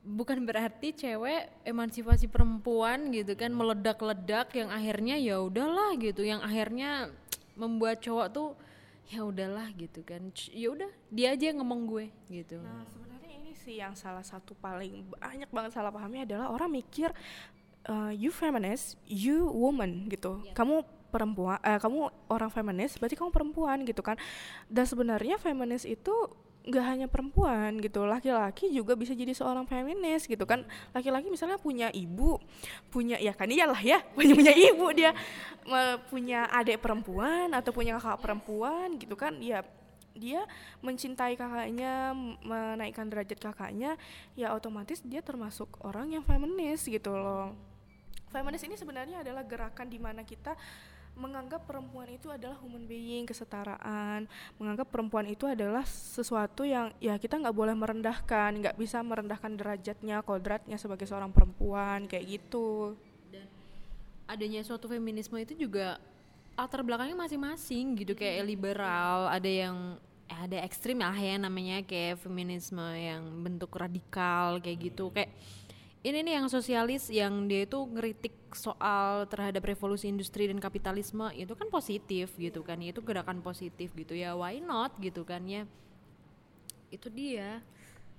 [0.00, 6.24] bukan berarti cewek emansipasi perempuan gitu kan meledak-ledak yang akhirnya ya udahlah gitu.
[6.24, 6.90] Yang akhirnya
[7.58, 8.48] membuat cowok tuh
[9.10, 10.30] ya udahlah gitu kan.
[10.54, 12.62] Ya udah dia aja yang ngomong gue gitu.
[12.62, 17.10] Nah sebenarnya ini sih yang salah satu paling banyak banget salah pahamnya adalah orang mikir
[17.90, 20.38] uh, you feminist, you woman gitu.
[20.46, 20.54] Yeah.
[20.54, 24.14] Kamu perempuan, uh, kamu orang feminis, berarti kamu perempuan gitu kan.
[24.70, 26.14] Dan sebenarnya feminis itu
[26.60, 30.62] nggak hanya perempuan gitu, laki-laki juga bisa jadi seorang feminis gitu kan.
[30.94, 32.38] Laki-laki misalnya punya ibu,
[32.92, 35.10] punya ya kan iyalah ya, punya punya ibu dia,
[36.12, 39.66] punya adik perempuan atau punya kakak perempuan gitu kan, ya
[40.10, 40.44] dia
[40.84, 43.94] mencintai kakaknya menaikkan derajat kakaknya
[44.34, 47.69] ya otomatis dia termasuk orang yang feminis gitu loh
[48.30, 50.54] Feminis ini sebenarnya adalah gerakan di mana kita
[51.18, 57.36] menganggap perempuan itu adalah human being, kesetaraan, menganggap perempuan itu adalah sesuatu yang ya kita
[57.36, 62.96] nggak boleh merendahkan, nggak bisa merendahkan derajatnya, kodratnya sebagai seorang perempuan kayak gitu.
[63.28, 63.50] Dan
[64.30, 66.00] adanya suatu feminisme itu juga
[66.54, 69.98] latar belakangnya masing-masing gitu kayak liberal, ada yang
[70.30, 75.12] eh, ada ekstrim lah ya namanya kayak feminisme yang bentuk radikal kayak gitu.
[75.12, 75.34] Kayak
[76.00, 81.52] ini nih yang sosialis yang dia itu ngeritik soal terhadap revolusi industri dan kapitalisme itu
[81.52, 85.68] kan positif gitu kan itu gerakan positif gitu ya why not gitu kan ya.
[86.88, 87.60] Itu dia.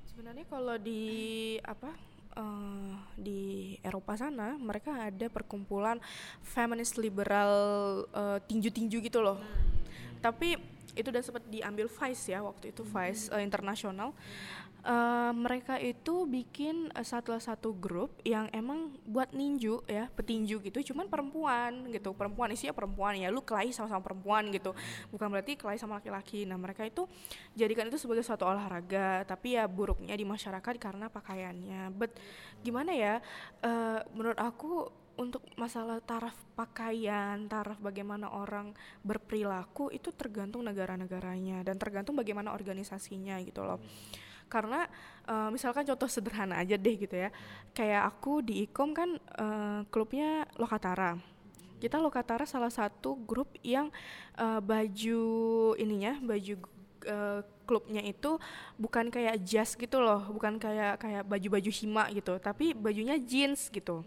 [0.05, 1.89] Sebenarnya kalau di apa
[2.37, 5.97] uh, di Eropa sana mereka ada perkumpulan
[6.45, 7.53] feminis liberal
[8.13, 9.41] uh, tinju-tinju gitu loh.
[9.41, 9.69] Iya.
[10.21, 10.53] tapi
[10.93, 14.13] itu udah sempat diambil Vice ya waktu itu Vice uh, internasional
[14.85, 20.93] uh, mereka itu bikin uh, satu satu grup yang emang buat ninju ya petinju gitu
[20.93, 22.13] cuman perempuan gitu.
[22.13, 24.73] Perempuan isinya perempuan ya lu kelahi sama-sama perempuan gitu.
[25.09, 26.45] Bukan berarti kelahi sama laki-laki.
[26.45, 27.05] Nah mereka itu
[27.57, 31.93] jadikan itu sebagai suatu olahraga tapi ya buruknya di masyarakat karena pakaiannya.
[31.93, 32.17] But
[32.61, 33.13] gimana ya
[33.65, 34.89] uh, menurut aku
[35.19, 38.73] untuk masalah taraf pakaian, taraf bagaimana orang
[39.05, 43.77] berperilaku itu tergantung negara-negaranya dan tergantung bagaimana organisasinya gitu loh
[44.51, 44.91] karena
[45.31, 47.31] uh, misalkan contoh sederhana aja deh gitu ya.
[47.71, 51.15] Kayak aku di ikom kan uh, klubnya Lokatara.
[51.79, 53.87] Kita Lokatara salah satu grup yang
[54.35, 55.23] uh, baju
[55.79, 56.53] ininya baju
[57.07, 58.35] uh, klubnya itu
[58.75, 60.27] bukan kayak jas gitu loh.
[60.27, 64.03] Bukan kayak kayak baju-baju hima gitu tapi bajunya jeans gitu.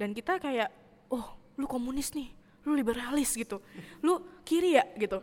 [0.00, 0.72] Dan kita kayak
[1.12, 2.32] oh lu komunis nih
[2.64, 3.60] lu liberalis gitu.
[4.00, 5.20] Lu kiri ya gitu.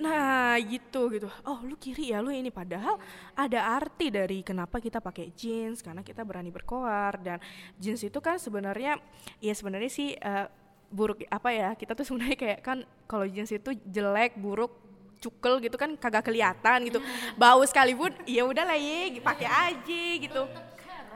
[0.00, 1.28] Nah gitu gitu.
[1.44, 2.48] Oh lu kiri ya lu ini.
[2.48, 2.96] Padahal
[3.36, 7.38] ada arti dari kenapa kita pakai jeans karena kita berani berkoar dan
[7.76, 8.96] jeans itu kan sebenarnya
[9.40, 10.48] ya sebenarnya sih uh,
[10.88, 14.72] buruk apa ya kita tuh sebenarnya kayak kan kalau jeans itu jelek buruk
[15.18, 16.98] cukel gitu kan kagak kelihatan gitu.
[17.40, 20.42] Bau sekalipun ya udah lah ya pakai aja gitu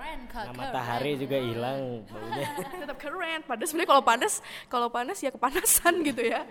[0.02, 2.46] keren kak Nah, matahari juga hilang baunya.
[2.82, 4.34] tetap keren padahal sebenarnya kalau panas
[4.66, 6.42] kalau panas ya kepanasan gitu ya.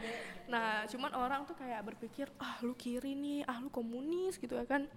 [0.47, 4.63] Nah cuman orang tuh kayak berpikir ah lu kiri nih ah lu komunis gitu ya
[4.63, 4.87] kan.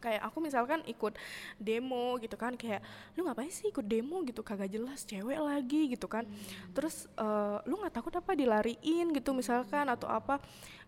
[0.00, 1.12] Kayak aku misalkan ikut
[1.60, 2.80] demo gitu kan kayak
[3.18, 4.24] lu ngapain sih ikut demo?
[4.24, 4.40] gitu.
[4.40, 6.24] Kagak jelas cewek lagi gitu kan.
[6.72, 10.40] Terus eh, lu nggak takut apa dilariin gitu misalkan atau apa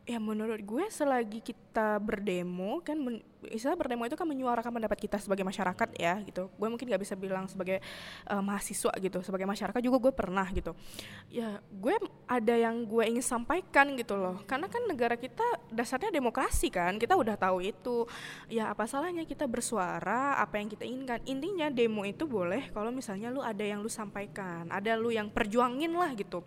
[0.03, 2.99] ya menurut gue selagi kita berdemo kan
[3.47, 6.51] istilah berdemo itu kan menyuarakan pendapat kita sebagai masyarakat ya gitu.
[6.59, 7.79] Gue mungkin nggak bisa bilang sebagai
[8.27, 10.75] eh, mahasiswa gitu sebagai masyarakat juga gue pernah gitu.
[11.31, 11.95] Ya gue
[12.27, 14.43] ada yang gue ingin sampaikan gitu loh.
[14.47, 18.07] Karena kan negara kita dasarnya demokrasi kan kita udah tahu itu.
[18.51, 21.23] Ya apa salahnya kita bersuara apa yang kita inginkan?
[21.31, 25.95] Intinya demo itu boleh kalau misalnya lu ada yang lu sampaikan ada lu yang perjuangin
[25.95, 26.43] lah gitu.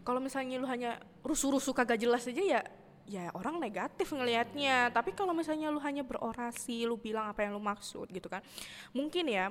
[0.00, 2.60] Kalau misalnya lu hanya rusuh-rusuh kagak jelas aja ya
[3.10, 4.94] ya orang negatif ngelihatnya.
[4.94, 8.40] Tapi kalau misalnya lu hanya berorasi lu bilang apa yang lu maksud gitu kan
[8.94, 9.50] mungkin ya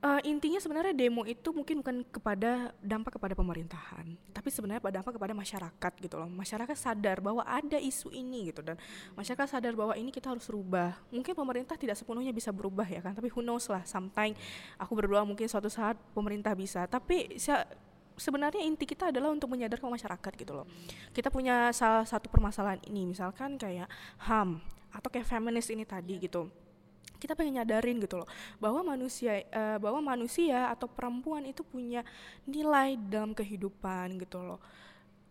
[0.00, 5.36] eh, intinya sebenarnya demo itu mungkin bukan kepada dampak kepada pemerintahan tapi sebenarnya dampak kepada
[5.36, 6.28] masyarakat gitu loh.
[6.32, 8.80] Masyarakat sadar bahwa ada isu ini gitu dan
[9.12, 10.96] masyarakat sadar bahwa ini kita harus rubah.
[11.12, 14.32] Mungkin pemerintah tidak sepenuhnya bisa berubah ya kan tapi who knows lah sampai
[14.80, 16.88] aku berdoa mungkin suatu saat pemerintah bisa.
[16.88, 17.68] Tapi saya
[18.20, 20.68] sebenarnya inti kita adalah untuk menyadarkan masyarakat gitu loh.
[21.16, 23.88] Kita punya salah satu permasalahan ini, misalkan kayak
[24.20, 24.60] HAM
[24.92, 26.52] atau kayak feminis ini tadi gitu.
[27.16, 28.28] Kita pengen nyadarin gitu loh
[28.60, 32.04] bahwa manusia eh, bahwa manusia atau perempuan itu punya
[32.44, 34.60] nilai dalam kehidupan gitu loh.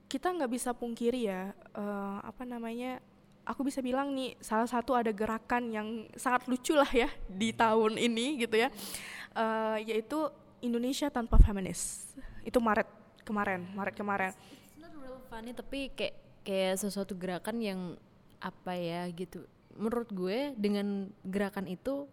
[0.09, 3.01] Kita nggak bisa pungkiri ya eh, apa namanya
[3.45, 7.97] aku bisa bilang nih salah satu ada gerakan yang sangat lucu lah ya di tahun
[7.97, 8.69] ini gitu ya
[9.39, 10.17] Eh, yaitu
[10.59, 12.11] Indonesia tanpa feminis
[12.49, 12.89] itu Maret
[13.21, 14.31] kemarin Maret kemarin.
[14.33, 17.79] It's not real funny tapi kayak kayak sesuatu gerakan yang
[18.41, 19.45] apa ya gitu.
[19.77, 22.09] Menurut gue dengan gerakan itu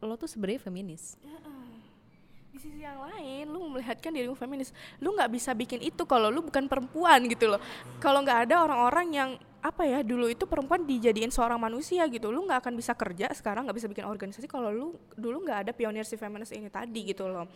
[0.00, 1.18] lo tuh sebenarnya feminis.
[2.50, 4.74] di sisi yang lain lu melihatkan dirimu feminis.
[4.98, 7.62] Lu nggak bisa bikin itu kalau lu bukan perempuan gitu loh.
[8.02, 9.30] Kalau nggak ada orang-orang yang
[9.62, 12.34] apa ya dulu itu perempuan dijadiin seorang manusia gitu.
[12.34, 15.70] Lu nggak akan bisa kerja sekarang nggak bisa bikin organisasi kalau lu dulu nggak ada
[15.70, 17.46] pionir si feminis ini tadi gitu loh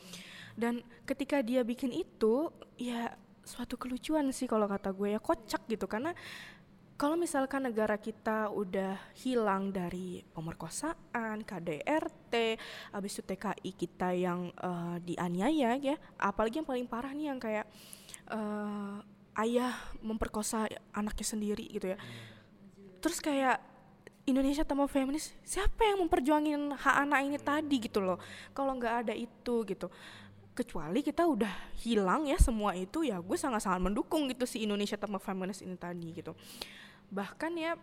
[0.54, 3.14] dan ketika dia bikin itu ya
[3.44, 6.16] suatu kelucuan sih kalau kata gue ya kocak gitu karena
[6.94, 12.54] kalau misalkan negara kita udah hilang dari pemerkosaan, KDRT,
[12.94, 17.66] habis itu TKI kita yang eh, dianiaya ya, apalagi yang paling parah nih yang kayak
[18.30, 18.96] eh,
[19.42, 19.74] ayah
[20.06, 21.98] memperkosa anaknya sendiri gitu ya.
[23.02, 23.58] Terus kayak
[24.24, 28.16] Indonesia tanpa feminis, siapa yang memperjuangin hak anak ini tadi gitu loh?
[28.56, 29.90] Kalau nggak ada itu gitu,
[30.54, 35.18] kecuali kita udah hilang ya semua itu ya gue sangat-sangat mendukung gitu si Indonesia tanpa
[35.18, 36.32] feminis ini tadi gitu.
[37.10, 37.74] Bahkan ya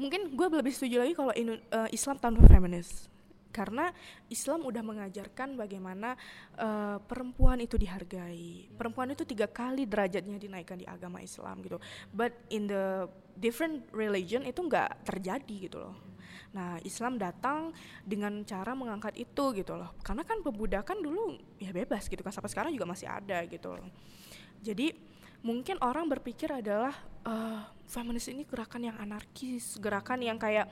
[0.00, 1.56] mungkin gue lebih setuju lagi kalau eh,
[1.92, 3.06] Islam tanpa feminis
[3.50, 3.90] karena
[4.30, 6.16] Islam udah mengajarkan bagaimana
[6.56, 8.72] eh, perempuan itu dihargai.
[8.74, 11.76] Perempuan itu tiga kali derajatnya dinaikkan di agama Islam gitu.
[12.16, 16.10] But in the different religion itu nggak terjadi gitu loh
[16.50, 17.70] Nah, Islam datang
[18.02, 19.94] dengan cara mengangkat itu gitu loh.
[20.02, 23.86] Karena kan pembudakan dulu ya bebas gitu kan sampai sekarang juga masih ada gitu loh.
[24.60, 24.92] Jadi
[25.40, 26.92] mungkin orang berpikir adalah
[27.24, 30.66] eh feminis ini gerakan yang anarkis, gerakan yang kayak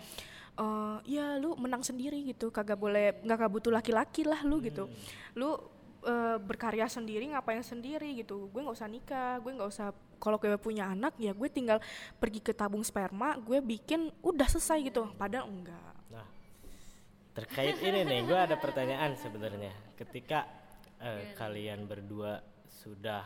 [0.58, 4.90] eh ya lu menang sendiri gitu, kagak boleh nggak butuh laki-laki lah lu gitu.
[5.38, 5.54] Lu
[6.02, 8.50] eh, berkarya sendiri ngapain sendiri gitu.
[8.50, 11.78] Gue nggak usah nikah, gue nggak usah kalau gue punya anak ya gue tinggal
[12.18, 15.08] pergi ke tabung sperma, gue bikin udah selesai gitu.
[15.14, 15.94] Padahal enggak.
[16.12, 16.26] Nah,
[17.32, 19.72] terkait ini nih, gue ada pertanyaan sebenarnya.
[19.94, 20.44] Ketika
[20.98, 23.22] eh, kalian berdua sudah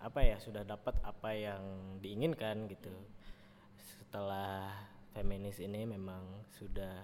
[0.00, 1.62] apa ya, sudah dapat apa yang
[2.00, 2.92] diinginkan gitu,
[3.76, 4.72] setelah
[5.12, 6.96] feminis ini memang sudah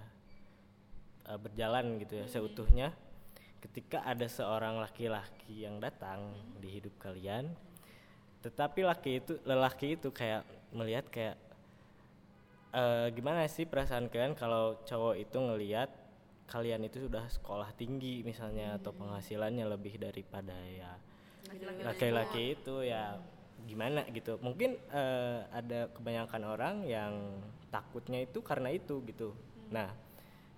[1.29, 2.89] eh, berjalan gitu ya seutuhnya.
[3.57, 7.51] Ketika ada seorang laki-laki yang datang di hidup kalian,
[8.47, 11.37] tetapi laki itu lelaki itu kayak melihat kayak
[12.71, 15.91] eh, gimana sih perasaan kalian kalau cowok itu ngelihat
[16.47, 20.95] kalian itu sudah sekolah tinggi misalnya atau penghasilannya lebih daripada ya
[21.83, 23.19] laki-laki itu ya.
[23.67, 24.39] gimana gitu.
[24.39, 29.35] Mungkin eh, ada kebanyakan orang yang takutnya itu karena itu gitu.
[29.75, 29.91] Nah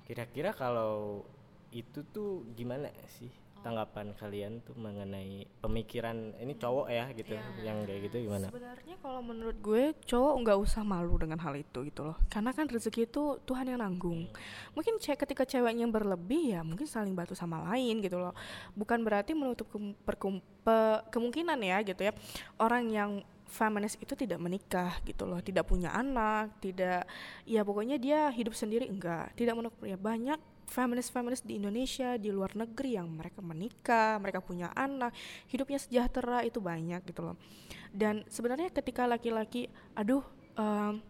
[0.05, 1.24] kira-kira kalau
[1.72, 3.33] itu tuh gimana sih
[3.68, 9.20] tanggapan kalian tuh mengenai pemikiran ini cowok ya gitu yang kayak gitu gimana Sebenarnya kalau
[9.20, 12.16] menurut gue cowok nggak usah malu dengan hal itu gitu loh.
[12.33, 14.24] Karena kan rezeki itu Tuhan yang nanggung.
[14.72, 18.33] Mungkin ce ketika ceweknya berlebih ya mungkin saling bantu sama lain gitu loh.
[18.72, 19.68] Bukan berarti menutup
[20.09, 22.12] perkum- pe- kemungkinan ya gitu ya.
[22.57, 27.09] Orang yang feminis itu tidak menikah gitu loh, tidak punya anak, tidak
[27.48, 30.37] ya pokoknya dia hidup sendiri enggak, tidak menutup ya banyak
[30.68, 35.16] feminis-feminis di Indonesia di luar negeri yang mereka menikah mereka punya anak
[35.48, 37.37] hidupnya sejahtera itu banyak gitu loh
[37.90, 40.22] dan sebenarnya ketika laki-laki aduh
[40.61, 41.00] um,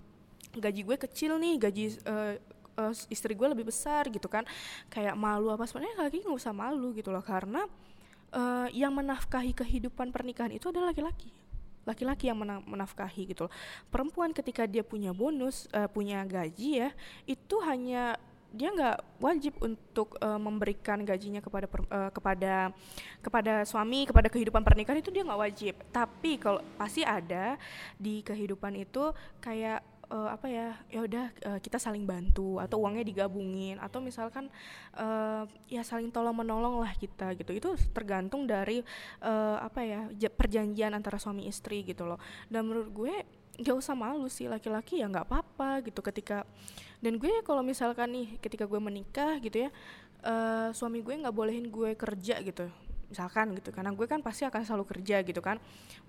[0.55, 2.35] gaji gue kecil nih gaji uh,
[2.79, 4.47] uh, istri gue lebih besar gitu kan
[4.89, 7.67] kayak malu apa sebenarnya laki nggak usah malu gitu loh karena
[8.33, 11.35] uh, yang menafkahi kehidupan pernikahan itu adalah laki-laki
[11.89, 12.37] laki-laki yang
[12.69, 13.53] menafkahi gitu loh.
[13.89, 16.93] Perempuan ketika dia punya bonus, uh, punya gaji ya,
[17.25, 22.73] itu hanya dia nggak wajib untuk uh, memberikan gajinya kepada per, uh, kepada
[23.21, 25.75] kepada suami kepada kehidupan pernikahan itu dia nggak wajib.
[25.93, 27.61] Tapi kalau pasti ada
[28.01, 29.13] di kehidupan itu
[29.45, 34.49] kayak uh, apa ya ya udah uh, kita saling bantu atau uangnya digabungin atau misalkan
[34.97, 37.53] uh, ya saling tolong menolong lah kita gitu.
[37.53, 38.81] Itu tergantung dari
[39.23, 40.01] uh, apa ya
[40.33, 42.19] perjanjian antara suami istri gitu loh.
[42.49, 43.15] Dan menurut gue
[43.59, 46.47] gak usah malu sih laki-laki ya nggak apa-apa gitu ketika
[47.03, 49.71] dan gue kalau misalkan nih ketika gue menikah gitu ya
[50.23, 52.71] uh, suami gue nggak bolehin gue kerja gitu
[53.09, 55.57] misalkan gitu karena gue kan pasti akan selalu kerja gitu kan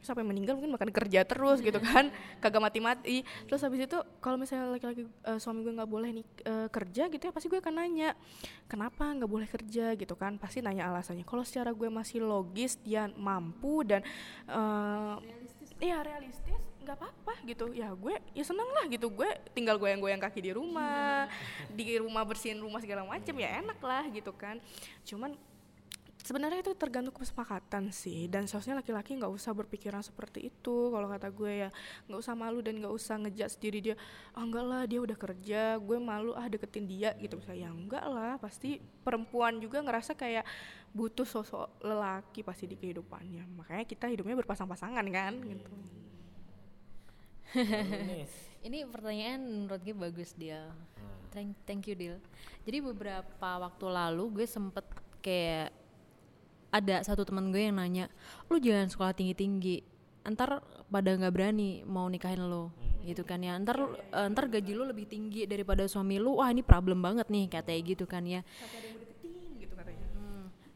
[0.03, 2.11] sampai meninggal mungkin makan kerja terus gitu kan
[2.43, 6.67] kagak mati-mati terus habis itu kalau misalnya laki-laki uh, suami gue nggak boleh nih uh,
[6.67, 8.19] kerja gitu ya pasti gue akan nanya
[8.67, 9.95] kenapa nggak boleh kerja?
[9.95, 11.23] gitu kan pasti nanya alasannya.
[11.23, 14.03] Kalau secara gue masih logis dia mampu dan
[14.51, 15.17] uh,
[15.79, 17.69] iya realistis nggak apa-apa gitu.
[17.77, 19.13] Ya gue ya seneng lah gitu.
[19.13, 21.29] Gue tinggal goyang-goyang kaki di rumah
[21.69, 24.57] di rumah bersihin rumah segala macam ya enak lah gitu kan.
[25.05, 25.37] Cuman
[26.19, 31.29] sebenarnya itu tergantung kesepakatan sih dan seharusnya laki-laki nggak usah berpikiran seperti itu kalau kata
[31.29, 31.69] gue ya.
[32.09, 33.95] Nggak usah malu dan nggak usah ngejat sendiri dia
[34.33, 37.37] ah enggak lah dia udah kerja gue malu ah deketin dia gitu.
[37.45, 40.41] Saya ya enggak lah pasti perempuan juga ngerasa kayak
[40.89, 43.45] butuh sosok lelaki pasti di kehidupannya.
[43.61, 45.69] Makanya kita hidupnya berpasang-pasangan kan gitu
[48.67, 51.33] ini pertanyaan menurut gue bagus dia hmm.
[51.33, 52.17] thank thank you Dil.
[52.67, 54.85] Jadi beberapa waktu lalu gue sempet
[55.23, 55.73] kayak
[56.69, 58.05] ada satu teman gue yang nanya
[58.45, 59.77] lu jangan sekolah tinggi tinggi
[60.21, 63.09] antar pada nggak berani mau nikahin lo hmm.
[63.09, 63.57] gitu kan ya.
[63.57, 63.77] Ntar
[64.13, 66.37] uh, ntar gaji lu lebih tinggi daripada suami lu.
[66.37, 68.41] Wah ini problem banget nih katanya gitu kan ya.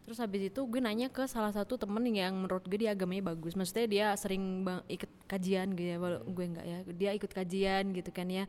[0.04, 3.56] Terus habis itu gue nanya ke salah satu temen yang menurut gue dia agamanya bagus.
[3.56, 5.98] Maksudnya dia sering bang, ikut kajian gitu ya.
[6.28, 8.46] Gue enggak ya dia ikut kajian gitu kan ya.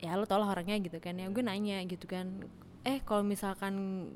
[0.00, 1.28] Ya lo tau lah orangnya gitu kan ya.
[1.28, 2.48] Gue nanya gitu kan
[2.82, 4.08] eh kalau misalkan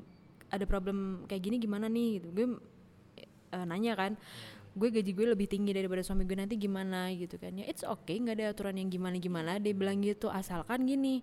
[0.49, 2.09] ada problem kayak gini gimana nih?
[2.19, 2.27] Gitu.
[2.33, 2.45] Gue
[3.53, 4.17] uh, nanya kan.
[4.77, 7.65] Gue gaji gue lebih tinggi daripada suami gue nanti gimana gitu kan ya.
[7.69, 11.21] It's okay nggak ada aturan yang gimana gimana dia bilang gitu asalkan gini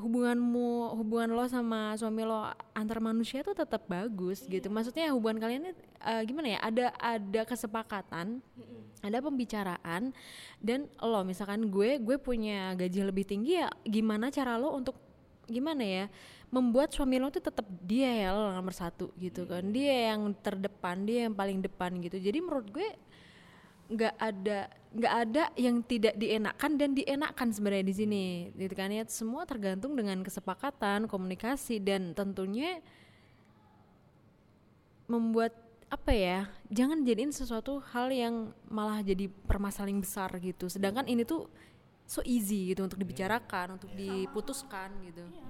[0.00, 4.66] hubunganmu hubungan lo sama suami lo antar manusia tuh tetap bagus gitu.
[4.66, 4.74] Iya.
[4.74, 5.62] maksudnya hubungan kalian
[6.00, 6.58] uh, gimana ya?
[6.64, 8.40] Ada ada kesepakatan
[9.00, 10.12] ada pembicaraan
[10.60, 14.96] dan lo misalkan gue gue punya gaji lebih tinggi ya gimana cara lo untuk
[15.48, 16.04] gimana ya
[16.50, 19.70] membuat suami lo tuh tetap dia ya lo nomor satu gitu kan.
[19.70, 22.18] Dia yang terdepan dia yang paling depan gitu.
[22.18, 22.88] Jadi menurut gue
[23.90, 28.24] nggak ada nggak ada yang tidak dienakkan dan dienakkan sebenarnya di sini
[28.54, 29.06] gitu kan ya.
[29.06, 32.82] Semua tergantung dengan kesepakatan komunikasi dan tentunya
[35.10, 35.54] membuat
[35.90, 40.70] apa ya jangan jadiin sesuatu hal yang malah jadi permasalahan besar gitu.
[40.70, 41.50] Sedangkan ini tuh
[42.06, 45.22] so easy gitu untuk dibicarakan untuk diputuskan gitu.
[45.30, 45.46] Iya,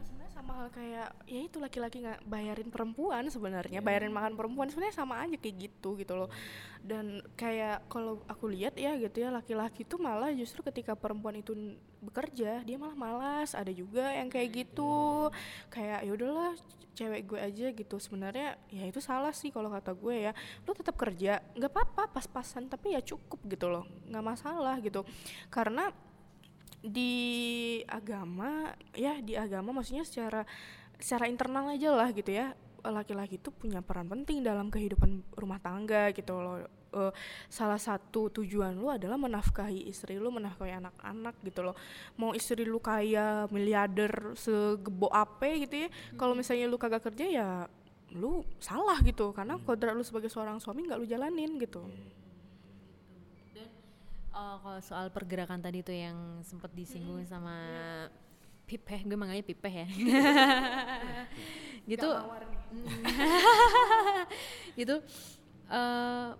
[0.50, 3.86] sama hal kayak ya itu laki-laki nggak bayarin perempuan sebenarnya yeah.
[3.86, 6.26] bayarin makan perempuan sebenarnya sama aja kayak gitu gitu loh.
[6.82, 11.54] Dan kayak kalau aku lihat ya gitu ya laki-laki itu malah justru ketika perempuan itu
[12.02, 13.54] bekerja dia malah malas.
[13.54, 15.30] Ada juga yang kayak gitu.
[15.70, 16.58] Kayak ya udahlah
[16.98, 17.96] cewek gue aja gitu.
[18.02, 20.32] Sebenarnya ya itu salah sih kalau kata gue ya.
[20.66, 23.86] Lo tetap kerja nggak apa-apa pas-pasan tapi ya cukup gitu loh.
[24.10, 25.06] Nggak masalah gitu.
[25.46, 25.94] Karena
[26.80, 27.12] di
[27.84, 30.48] agama ya di agama maksudnya secara
[30.96, 32.56] secara internal aja lah gitu ya.
[32.80, 36.64] Laki-laki itu punya peran penting dalam kehidupan rumah tangga gitu loh.
[36.90, 37.14] Uh,
[37.46, 41.76] salah satu tujuan lu adalah menafkahi istri lu menafkahi anak-anak gitu loh.
[42.16, 45.88] Mau istri lu kaya miliarder segebo ape gitu ya.
[45.88, 46.18] Hmm.
[46.18, 47.48] kalau misalnya lu kagak kerja ya
[48.16, 49.30] lu salah gitu.
[49.36, 51.84] Karena kodrat lu sebagai seorang suami nggak lu jalanin gitu.
[51.84, 52.19] Hmm
[54.40, 57.28] uh, kalau soal pergerakan tadi tuh yang sempat disinggung hmm.
[57.28, 57.56] sama
[58.64, 59.86] Pipeh, gue manggilnya Pipeh ya.
[61.90, 62.06] gitu.
[64.80, 64.96] gitu
[65.66, 66.38] uh,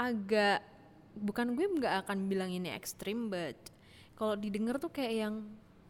[0.00, 0.64] agak
[1.12, 3.58] bukan gue nggak akan bilang ini ekstrim, but
[4.16, 5.34] kalau didengar tuh kayak yang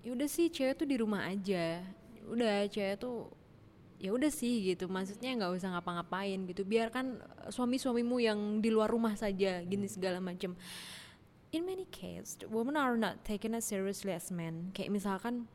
[0.02, 1.78] ya udah sih cewek tuh di rumah aja.
[2.26, 3.30] Udah cewek tuh
[3.98, 7.18] ya udah sih gitu maksudnya nggak usah ngapa-ngapain gitu biarkan
[7.50, 10.54] suami-suamimu yang di luar rumah saja gini segala macam
[11.52, 14.70] in many cases women are not taken as seriously as men.
[14.76, 15.48] Kayak misalkan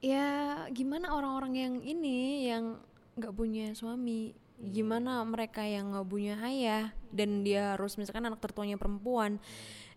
[0.00, 2.78] ya gimana orang-orang yang ini yang
[3.18, 4.32] nggak punya suami?
[4.60, 6.92] Gimana mereka yang nggak punya ayah?
[7.10, 9.42] Dan dia harus misalkan anak tertuanya perempuan.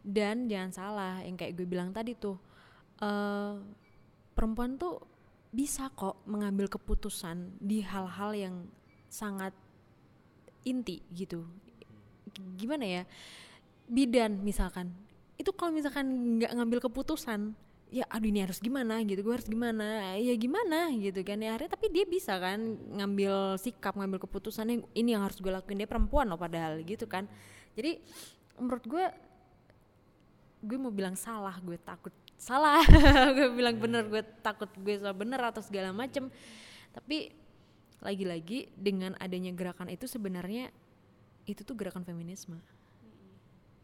[0.04, 2.36] Dan jangan salah yang kayak gue bilang tadi tuh
[3.00, 3.56] eh,
[4.36, 5.00] perempuan tuh
[5.54, 8.56] bisa kok mengambil keputusan di hal-hal yang
[9.08, 9.54] sangat
[10.66, 11.46] inti gitu.
[12.58, 13.04] Gimana ya
[13.88, 14.92] bidan misalkan.
[15.36, 17.56] Itu kalau misalkan nggak ngambil keputusan
[17.94, 20.18] ya aduh ini harus gimana gitu gue harus gimana?
[20.18, 22.58] Ya gimana gitu kan ya akhirnya tapi dia bisa kan
[22.98, 25.78] ngambil sikap ngambil keputusan yang ini yang harus gue lakuin.
[25.78, 27.30] Dia perempuan loh padahal gitu kan.
[27.78, 28.02] Jadi
[28.58, 29.06] menurut gue
[30.64, 32.84] gue mau bilang salah gue takut salah.
[33.40, 36.28] Gue bilang bener gue takut gue salah bener atau segala macem.
[36.92, 37.32] Tapi
[38.04, 40.68] lagi-lagi dengan adanya gerakan itu sebenarnya
[41.48, 42.60] itu tuh gerakan feminisme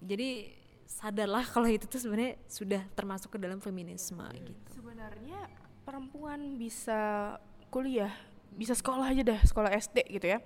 [0.10, 0.50] jadi
[0.90, 5.46] sadarlah kalau itu tuh sebenarnya sudah termasuk ke dalam feminisme gitu Sebenarnya
[5.86, 7.34] perempuan bisa
[7.70, 8.14] kuliah,
[8.54, 10.42] bisa sekolah aja dah, sekolah SD gitu ya.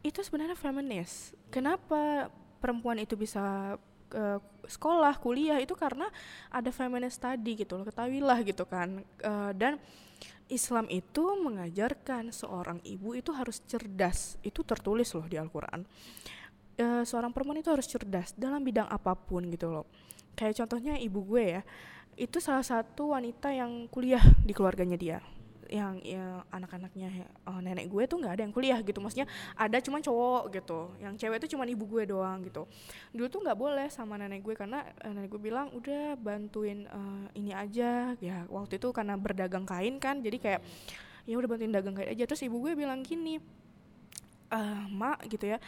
[0.00, 1.32] Itu sebenarnya feminis.
[1.52, 3.76] Kenapa perempuan itu bisa
[4.08, 6.08] ke sekolah, kuliah itu karena
[6.48, 9.04] ada feminist tadi gitu loh, ketahuilah gitu kan.
[9.04, 9.76] Eh, dan
[10.48, 14.40] Islam itu mengajarkan seorang ibu itu harus cerdas.
[14.40, 15.84] Itu tertulis loh di Al-Qur'an.
[16.78, 19.90] Eh, seorang perempuan itu harus cerdas dalam bidang apa pun gitu loh.
[20.38, 21.62] Kayak contohnya ibu gue ya,
[22.14, 25.18] itu salah satu wanita yang kuliah di keluarganya dia.
[25.66, 29.26] Yang ya, anak-anaknya eh, nenek gue tuh nggak ada yang kuliah gitu, maksudnya
[29.58, 30.94] ada cuman cowok gitu.
[31.02, 32.70] Yang cewek itu cuman ibu gue doang gitu.
[33.10, 37.26] Dulu tuh nggak boleh sama nenek gue karena eh, nenek gue bilang udah bantuin eh,
[37.42, 40.60] ini aja ya waktu itu karena berdagang kain kan, jadi kayak
[41.26, 42.22] ya udah bantuin dagang kain aja.
[42.22, 43.42] Terus ibu gue bilang gini,
[44.48, 45.58] eh mak gitu ya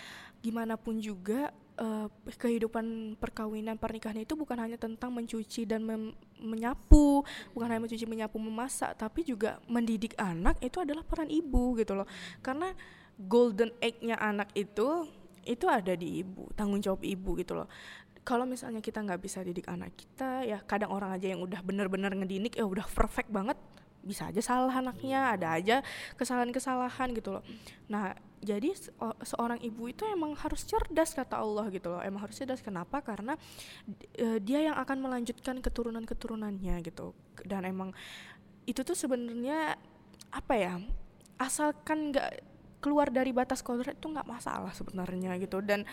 [0.40, 5.84] gimana pun juga eh, kehidupan perkawinan pernikahan itu bukan hanya tentang mencuci dan
[6.40, 11.92] menyapu bukan hanya mencuci menyapu memasak tapi juga mendidik anak itu adalah peran ibu gitu
[11.96, 12.08] loh.
[12.40, 12.72] Karena
[13.20, 15.04] golden egg-nya anak itu
[15.44, 17.68] itu ada di ibu tanggung jawab ibu gitu loh.
[18.20, 22.12] Kalau misalnya kita nggak bisa didik anak kita ya kadang orang aja yang udah bener-bener
[22.12, 23.56] ngedidik ya udah perfect banget
[24.00, 25.84] bisa aja salah anaknya ada aja
[26.16, 27.44] kesalahan-kesalahan gitu loh.
[27.88, 28.72] Nah jadi
[29.20, 32.00] seorang ibu itu emang harus cerdas kata Allah gitu loh.
[32.00, 32.64] Emang harus cerdas.
[32.64, 33.04] Kenapa?
[33.04, 33.36] Karena
[34.16, 37.12] eh, dia yang akan melanjutkan keturunan-keturunannya gitu.
[37.44, 37.92] Dan emang
[38.64, 39.76] itu tuh sebenarnya
[40.32, 40.74] apa ya
[41.36, 42.49] asalkan nggak
[42.80, 45.60] keluar dari batas kodrat itu nggak masalah sebenarnya gitu.
[45.60, 45.84] Dan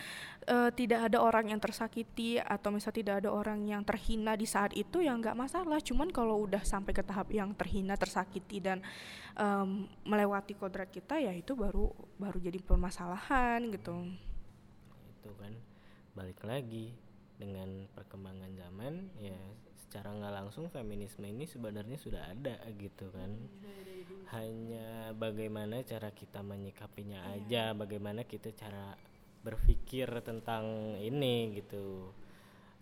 [0.48, 4.72] eh, tidak ada orang yang tersakiti atau misal tidak ada orang yang terhina di saat
[4.74, 5.78] itu ya nggak masalah.
[5.84, 8.80] Cuman kalau udah sampai ke tahap yang terhina tersakiti dan
[9.36, 13.94] em, melewati kodrat kita ya itu baru baru jadi permasalahan gitu.
[15.20, 15.52] Itu kan.
[16.16, 16.90] Balik lagi
[17.38, 19.38] dengan perkembangan zaman ya
[19.88, 23.32] secara nggak langsung feminisme ini sebenarnya sudah ada gitu kan.
[24.36, 28.92] Hanya bagaimana cara kita menyikapinya aja bagaimana kita cara
[29.40, 32.12] berpikir tentang ini gitu.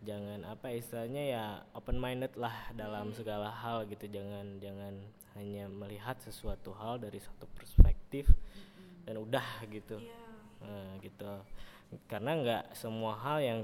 [0.02, 1.44] Jangan apa istilahnya ya
[1.78, 4.10] open minded lah dalam segala hal gitu.
[4.10, 4.98] Jangan jangan
[5.38, 8.26] hanya melihat sesuatu hal dari satu perspektif
[9.06, 10.02] dan udah gitu.
[10.58, 11.30] Nah, gitu.
[12.10, 13.60] Karena nggak semua hal yang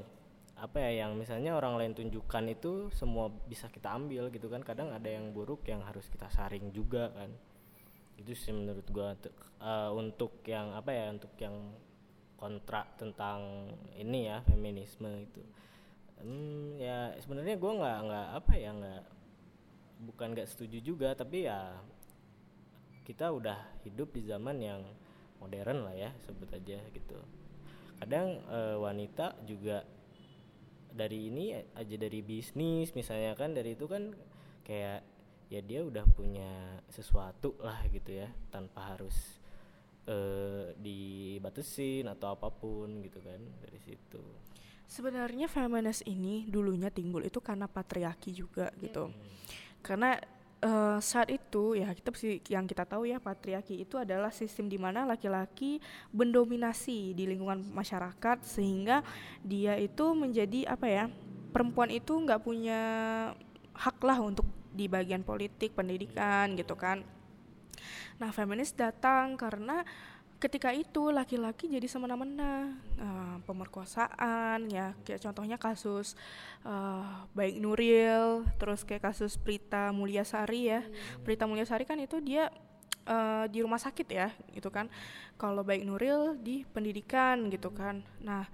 [0.57, 4.61] apa ya yang misalnya orang lain tunjukkan itu semua bisa kita ambil gitu kan.
[4.63, 7.31] Kadang ada yang buruk yang harus kita saring juga kan.
[8.21, 9.17] Itu sih menurut gua.
[9.17, 11.57] Untuk- eh, untuk yang apa ya untuk yang
[12.37, 15.43] kontra tentang ini ya feminisme itu.
[16.23, 19.03] Hmm, ya sebenarnya gua nggak nggak apa ya nggak
[20.03, 21.79] bukan nggak setuju juga tapi ya
[23.03, 24.83] kita udah hidup di zaman yang
[25.43, 27.19] modern lah ya sebut aja gitu.
[27.99, 29.83] Kadang eh, wanita juga
[30.93, 34.13] dari ini aja dari bisnis misalnya kan dari itu kan
[34.63, 35.01] kayak
[35.53, 39.43] ya dia udah punya sesuatu lah gitu ya tanpa harus
[40.03, 44.23] eh dibatasin atau apa pun gitu kan dari situ.
[44.89, 49.09] Sebenarnya feminis ini dulunya timbul itu karena patriarki juga gitu.
[49.81, 50.19] Karena
[50.63, 52.11] eh, saat itu ya kita
[52.49, 55.83] yang kita tahu ya patriarki itu adalah sistem di mana laki-laki
[56.15, 59.03] mendominasi di lingkungan masyarakat sehingga
[59.43, 61.05] dia itu menjadi apa ya
[61.53, 62.81] perempuan itu nggak punya
[63.77, 67.05] hak lah untuk di bagian politik pendidikan gitu kan.
[68.17, 69.85] Nah feminis datang karena
[70.43, 74.91] ketika itu laki-laki jadi semena-mena eh, pemerkosaan ya.
[75.07, 76.19] Kayak contohnya kasus
[76.67, 80.83] eh, baik Nuril terus kayak kasus Prita Mulyasari ya.
[81.23, 82.51] Prita Mulyasari kan itu dia
[83.07, 84.91] eh, di rumah sakit ya gitu kan.
[85.39, 88.03] Kalau baik Nuril di pendidikan gitu kan.
[88.19, 88.51] Nah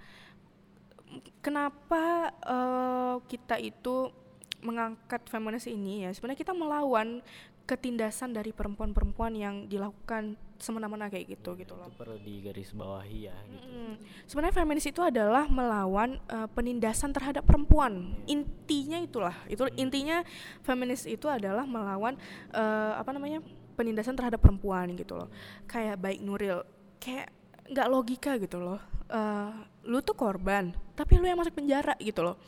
[1.41, 4.13] kenapa eh, kita itu
[4.61, 6.13] mengangkat feminis ini ya?
[6.13, 7.25] Sebenarnya kita melawan
[7.65, 11.87] ketindasan dari perempuan-perempuan yang dilakukan semena-mena kayak gitu gitu loh.
[11.87, 13.67] Itu perlu digarisbawahi ya gitu.
[13.67, 13.95] Mm.
[14.27, 18.19] Sebenarnya feminis itu adalah melawan uh, penindasan terhadap perempuan.
[18.27, 19.35] Intinya itulah.
[19.47, 20.27] Itu intinya
[20.67, 22.19] feminis itu adalah melawan
[22.53, 23.41] uh, apa namanya?
[23.79, 25.31] penindasan terhadap perempuan gitu loh.
[25.71, 26.67] Kayak baik Nuril,
[26.99, 27.31] kayak
[27.71, 28.83] nggak logika gitu loh.
[29.07, 29.55] Uh,
[29.87, 32.43] lu tuh korban, tapi lu yang masuk penjara gitu loh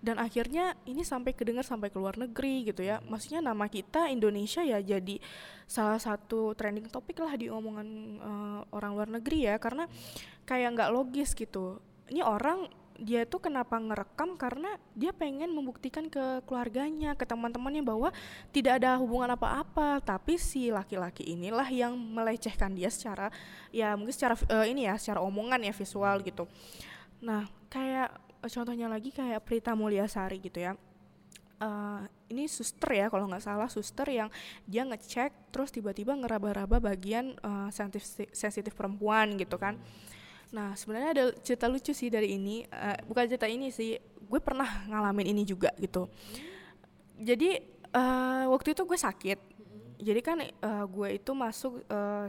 [0.00, 3.04] dan akhirnya ini sampai kedengar sampai ke luar negeri gitu ya.
[3.04, 5.20] Maksudnya nama kita Indonesia ya jadi
[5.68, 7.88] salah satu trending topik lah di omongan
[8.20, 9.60] uh, orang luar negeri ya.
[9.60, 9.84] Karena
[10.48, 11.84] kayak nggak logis gitu.
[12.08, 12.66] Ini orang
[13.00, 14.36] dia tuh kenapa ngerekam?
[14.36, 18.12] Karena dia pengen membuktikan ke keluarganya, ke teman-temannya bahwa
[18.52, 23.32] tidak ada hubungan apa-apa, tapi si laki-laki inilah yang melecehkan dia secara
[23.72, 26.44] ya mungkin secara uh, ini ya, secara omongan ya visual gitu.
[27.24, 30.72] Nah, kayak contohnya lagi kayak Prita Mulyasari gitu ya.
[31.60, 34.32] Uh, ini suster ya kalau nggak salah suster yang
[34.64, 39.76] dia ngecek terus tiba-tiba ngeraba-raba bagian uh, sensitif, sensitif perempuan gitu kan.
[40.56, 44.88] Nah sebenarnya ada cerita lucu sih dari ini uh, bukan cerita ini sih gue pernah
[44.88, 46.08] ngalamin ini juga gitu.
[47.20, 47.60] Jadi
[47.92, 49.38] uh, waktu itu gue sakit
[50.00, 52.26] jadi kan uh, gue itu masuk uh,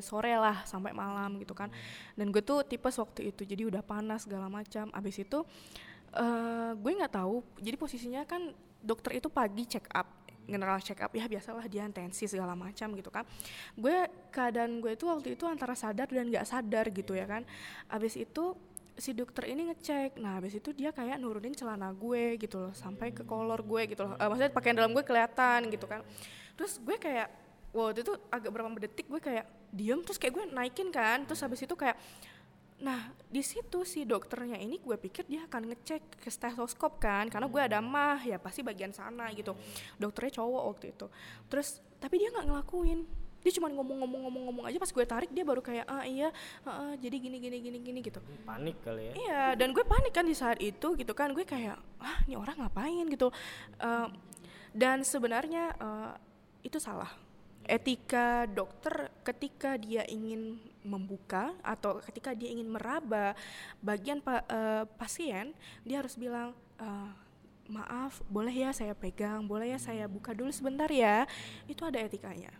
[0.00, 1.68] sore lah sampai malam gitu kan.
[2.16, 4.88] Dan gue tuh tipes waktu itu jadi udah panas segala macam.
[4.96, 5.44] Abis itu
[6.16, 7.44] uh, gue nggak tahu.
[7.60, 10.08] Jadi posisinya kan dokter itu pagi check up
[10.48, 11.12] general check up.
[11.12, 13.28] Ya biasalah dia tensi segala macam gitu kan.
[13.76, 17.44] Gue keadaan gue itu waktu itu antara sadar dan nggak sadar gitu ya kan.
[17.92, 18.56] Abis itu
[18.96, 20.16] si dokter ini ngecek.
[20.16, 24.08] Nah habis itu dia kayak nurunin celana gue gitu loh sampai ke kolor gue gitu
[24.08, 24.16] loh.
[24.16, 26.00] Uh, maksudnya pakaian dalam gue kelihatan gitu kan
[26.60, 27.32] terus gue kayak
[27.72, 31.24] waktu itu agak berapa detik gue kayak diem terus kayak gue naikin kan.
[31.24, 31.96] Terus habis itu kayak
[32.80, 37.44] nah di situ si dokternya ini gue pikir dia akan ngecek ke stetoskop kan karena
[37.44, 39.56] gue ada mah ya pasti bagian sana gitu.
[39.96, 41.06] Dokternya cowok waktu itu.
[41.48, 43.00] Terus tapi dia nggak ngelakuin.
[43.40, 44.76] Dia cuma ngomong-ngomong-ngomong-ngomong aja.
[44.76, 46.28] Pas gue tarik dia baru kayak ah iya
[46.66, 48.20] uh, uh, jadi gini gini gini gini gitu.
[48.44, 49.12] Panik kali ya.
[49.16, 51.32] Iya dan gue panik kan di saat itu gitu kan.
[51.32, 53.06] Gue kayak ah ini orang ngapain?
[53.08, 53.32] gitu.
[53.80, 54.08] Uh,
[54.76, 56.14] dan sebenarnya uh,
[56.64, 57.10] itu salah.
[57.68, 63.36] Etika dokter ketika dia ingin membuka atau ketika dia ingin meraba
[63.84, 65.52] bagian pa, uh, pasien
[65.84, 67.12] dia harus bilang uh,
[67.70, 71.28] maaf boleh ya saya pegang boleh ya saya buka dulu sebentar ya.
[71.70, 72.50] Itu ada etikanya.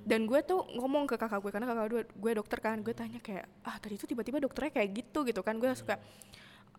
[0.00, 3.44] Dan gue tuh ngomong ke kakak gue karena kakak gue dokter kan gue tanya kayak
[3.66, 5.58] ah tadi itu tiba-tiba dokternya kayak gitu gitu kan.
[5.58, 5.98] Gue suka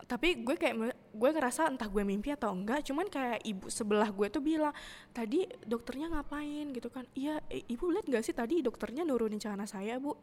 [0.07, 0.75] tapi gue kayak
[1.13, 4.73] gue ngerasa entah gue mimpi atau enggak cuman kayak ibu sebelah gue tuh bilang
[5.13, 6.73] tadi dokternya ngapain?
[6.73, 7.05] Gitu kan.
[7.13, 10.17] Iya ibu lihat nggak sih tadi dokternya nurunin celana saya bu?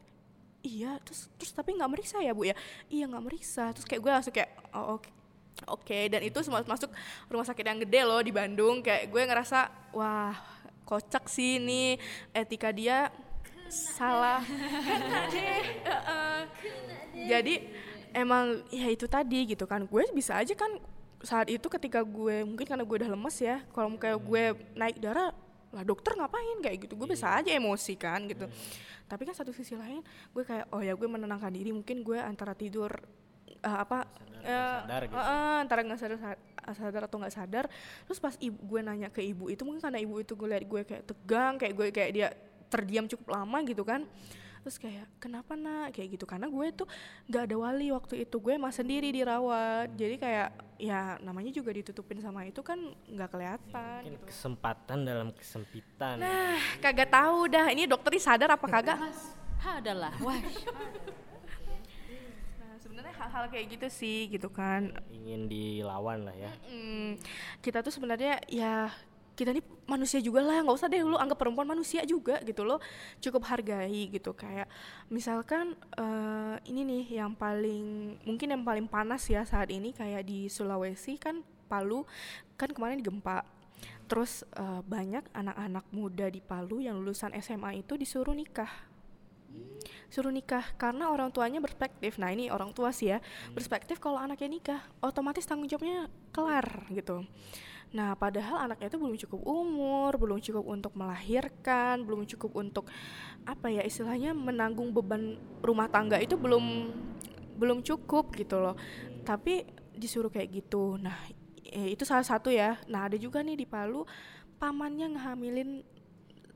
[0.67, 2.55] Iya terus terus tapi nggak meriksa ya bu ya?
[2.91, 3.71] Iya nggak meriksa.
[3.75, 5.13] Terus kayak gue langsung kayak oh, oke okay.
[5.67, 5.83] oke.
[5.87, 6.03] Okay.
[6.11, 6.91] dan itu semua masuk
[7.31, 10.35] rumah sakit yang gede loh di Bandung kayak gue ngerasa wah
[10.89, 12.01] kocak sih ini
[12.33, 13.13] etika dia
[13.69, 14.41] salah.
[17.31, 17.55] Jadi
[18.15, 19.85] emang ya itu tadi gitu kan.
[19.85, 20.81] Gue bisa aja kan
[21.19, 24.43] saat itu ketika gue mungkin karena gue udah lemes ya kalau kayak gue
[24.79, 25.35] naik darah
[25.75, 26.59] lah dokter ngapain?
[26.63, 28.47] Kayak gitu gue bisa aja emosi kan gitu.
[29.09, 32.53] Tapi kan satu sisi lain gue kayak oh ya gue menenangkan diri mungkin gue antara
[32.53, 32.93] tidur
[33.65, 34.05] uh, apa
[34.45, 35.17] sadar, uh, sadar gitu.
[35.17, 36.19] uh, antara nggak sadar
[36.77, 37.65] sadar atau nggak sadar.
[38.05, 40.83] Terus pas ibu gue nanya ke ibu itu mungkin karena ibu itu gue lihat gue
[40.85, 42.29] kayak tegang kayak gue kayak dia
[42.69, 44.05] terdiam cukup lama gitu kan
[44.69, 45.97] terus kayak kenapa nak?
[45.97, 46.29] Kayak gitu.
[46.29, 46.85] Karena gue tuh
[47.25, 48.37] nggak ada wali waktu itu.
[48.37, 49.97] Gue mah sendiri dirawat.
[49.97, 52.77] Jadi kayak ya namanya juga ditutupin sama itu kan
[53.09, 54.29] nggak kelihatan gitu.
[54.29, 56.21] kesempatan dalam kesempitan.
[56.21, 57.73] Nah kagak tahu dah.
[57.73, 59.01] Ini dokter sadar apa kagak?
[59.65, 60.13] Adalah.
[60.21, 60.37] Wah.
[62.59, 64.93] Nah sebenarnya hal-hal kayak gitu sih gitu kan.
[65.09, 66.53] Ingin dilawan lah ya.
[66.69, 67.17] Mm,
[67.65, 68.93] kita tuh sebenarnya ya
[69.39, 72.83] kita ini manusia juga lah nggak usah deh lu anggap perempuan manusia juga gitu loh
[73.23, 74.35] cukup hargai gitu.
[74.35, 74.67] Kayak
[75.07, 80.51] misalkan uh, ini nih yang paling mungkin yang paling panas ya saat ini kayak di
[80.51, 82.03] Sulawesi kan Palu
[82.59, 83.47] kan kemarin gempa.
[84.11, 88.91] Terus uh, banyak anak-anak muda di Palu yang lulusan SMA itu disuruh nikah.
[90.11, 92.19] Suruh nikah karena orang tuanya berspektif.
[92.19, 93.23] Nah ini orang tua sih ya
[93.55, 97.23] berspektif kalau anaknya nikah otomatis tanggung jawabnya kelar gitu
[97.89, 102.85] Nah, padahal anaknya itu belum cukup umur, belum cukup untuk melahirkan, belum cukup untuk
[103.49, 106.93] apa ya istilahnya menanggung beban rumah tangga itu belum
[107.57, 108.77] belum cukup gitu loh.
[109.25, 109.65] Tapi
[109.97, 111.01] disuruh kayak gitu.
[111.01, 111.17] Nah,
[111.65, 112.77] eh, itu salah satu ya.
[112.87, 114.05] Nah, ada juga nih di Palu
[114.59, 115.83] pamannya ngehamilin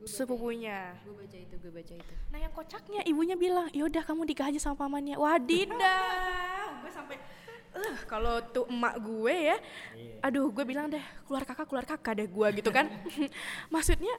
[0.02, 0.98] sepupunya.
[1.06, 2.14] Gue baca itu, gue baca itu.
[2.34, 5.70] Nah, yang kocaknya ibunya bilang, "Yaudah kamu nikah aja sama pamannya." Wadidah.
[6.82, 7.16] gue sampai
[7.76, 9.56] uh, kalau tuh emak gue ya
[10.22, 12.88] aduh gue bilang deh keluar kakak keluar kakak deh gue gitu kan.
[13.74, 14.14] Maksudnya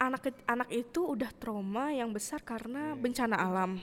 [0.00, 3.76] anak anak itu udah trauma yang besar karena bencana alam.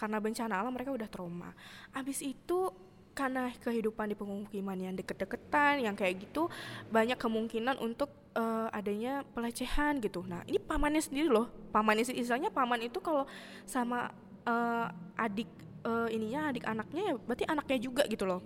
[0.00, 1.52] Karena bencana alam mereka udah trauma.
[1.92, 2.72] Abis itu
[3.12, 6.48] karena kehidupan di pemukiman yang deket-deketan yang kayak gitu
[6.88, 10.24] banyak kemungkinan untuk eh, adanya pelecehan gitu.
[10.24, 11.52] Nah ini pamannya sendiri loh.
[11.70, 13.28] Pamannya sendiri istilahnya paman itu kalau
[13.68, 14.08] sama
[14.48, 14.86] eh,
[15.20, 18.40] adik eh, ininya adik anaknya ya berarti anaknya juga gitu loh.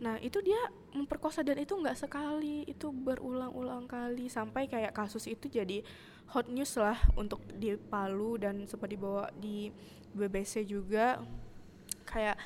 [0.00, 0.58] Nah itu dia
[0.96, 5.84] memperkosa dan itu nggak sekali, itu berulang-ulang kali sampai kayak kasus itu jadi
[6.32, 9.68] hot news lah untuk di Palu dan sempat dibawa di
[10.16, 11.20] BBC juga.
[12.08, 12.40] Kayak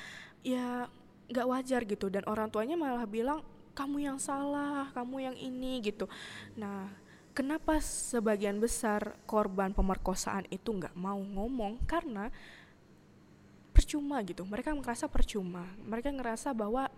[0.45, 0.91] ya
[1.25, 3.41] nggak wajar gitu dan orang tuanya malah bilang
[3.73, 6.11] kamu yang salah, kamu yang ini gitu.
[6.59, 6.91] Nah
[7.31, 11.83] kenapa sebagian besar korban pemerkosaan itu nggak mau ngomong?
[11.87, 12.27] Karena
[13.85, 14.41] percuma gitu.
[14.41, 15.69] Mereka merasa percuma.
[15.85, 16.89] Mereka ngerasa bahwa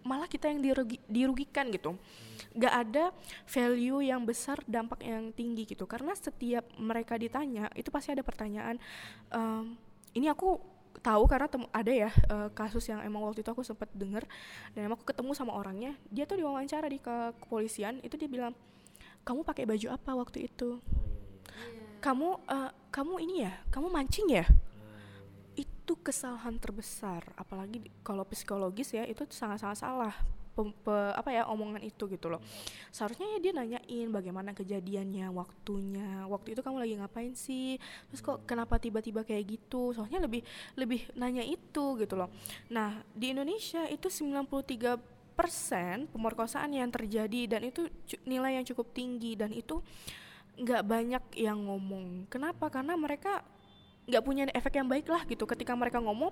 [0.00, 2.00] malah kita yang dirugi- dirugikan gitu.
[2.56, 3.04] Nggak ada
[3.44, 5.84] value yang besar dampak yang tinggi gitu.
[5.84, 8.80] Karena setiap mereka ditanya itu pasti ada pertanyaan
[9.28, 9.76] ehm,
[10.16, 10.56] ini aku
[11.04, 11.46] tahu karena
[11.76, 14.24] ada ya eh, kasus yang emang waktu itu aku sempat denger
[14.72, 15.92] dan emang aku ketemu sama orangnya.
[16.08, 18.56] Dia tuh diwawancara di ke kepolisian itu dia bilang
[19.28, 20.80] kamu pakai baju apa waktu itu?
[22.00, 24.48] Kamu eh, kamu ini ya kamu mancing ya
[25.86, 30.10] itu kesalahan terbesar apalagi kalau psikologis ya itu sangat-sangat salah
[30.58, 32.40] pe- apa ya omongan itu gitu loh.
[32.88, 37.76] Seharusnya ya dia nanyain bagaimana kejadiannya waktunya waktu itu kamu lagi ngapain sih
[38.10, 40.40] terus kok kenapa tiba-tiba kayak gitu soalnya lebih
[40.74, 42.32] lebih nanya itu gitu loh.
[42.72, 47.86] Nah di Indonesia itu 93 persen pemerkosaan yang terjadi dan itu
[48.24, 49.84] nilai yang cukup tinggi dan itu
[50.56, 52.24] nggak banyak yang ngomong.
[52.32, 52.72] Kenapa?
[52.72, 53.44] Karena mereka
[54.06, 55.44] nggak punya efek yang baik lah gitu.
[55.44, 56.30] Ketika mereka ngomong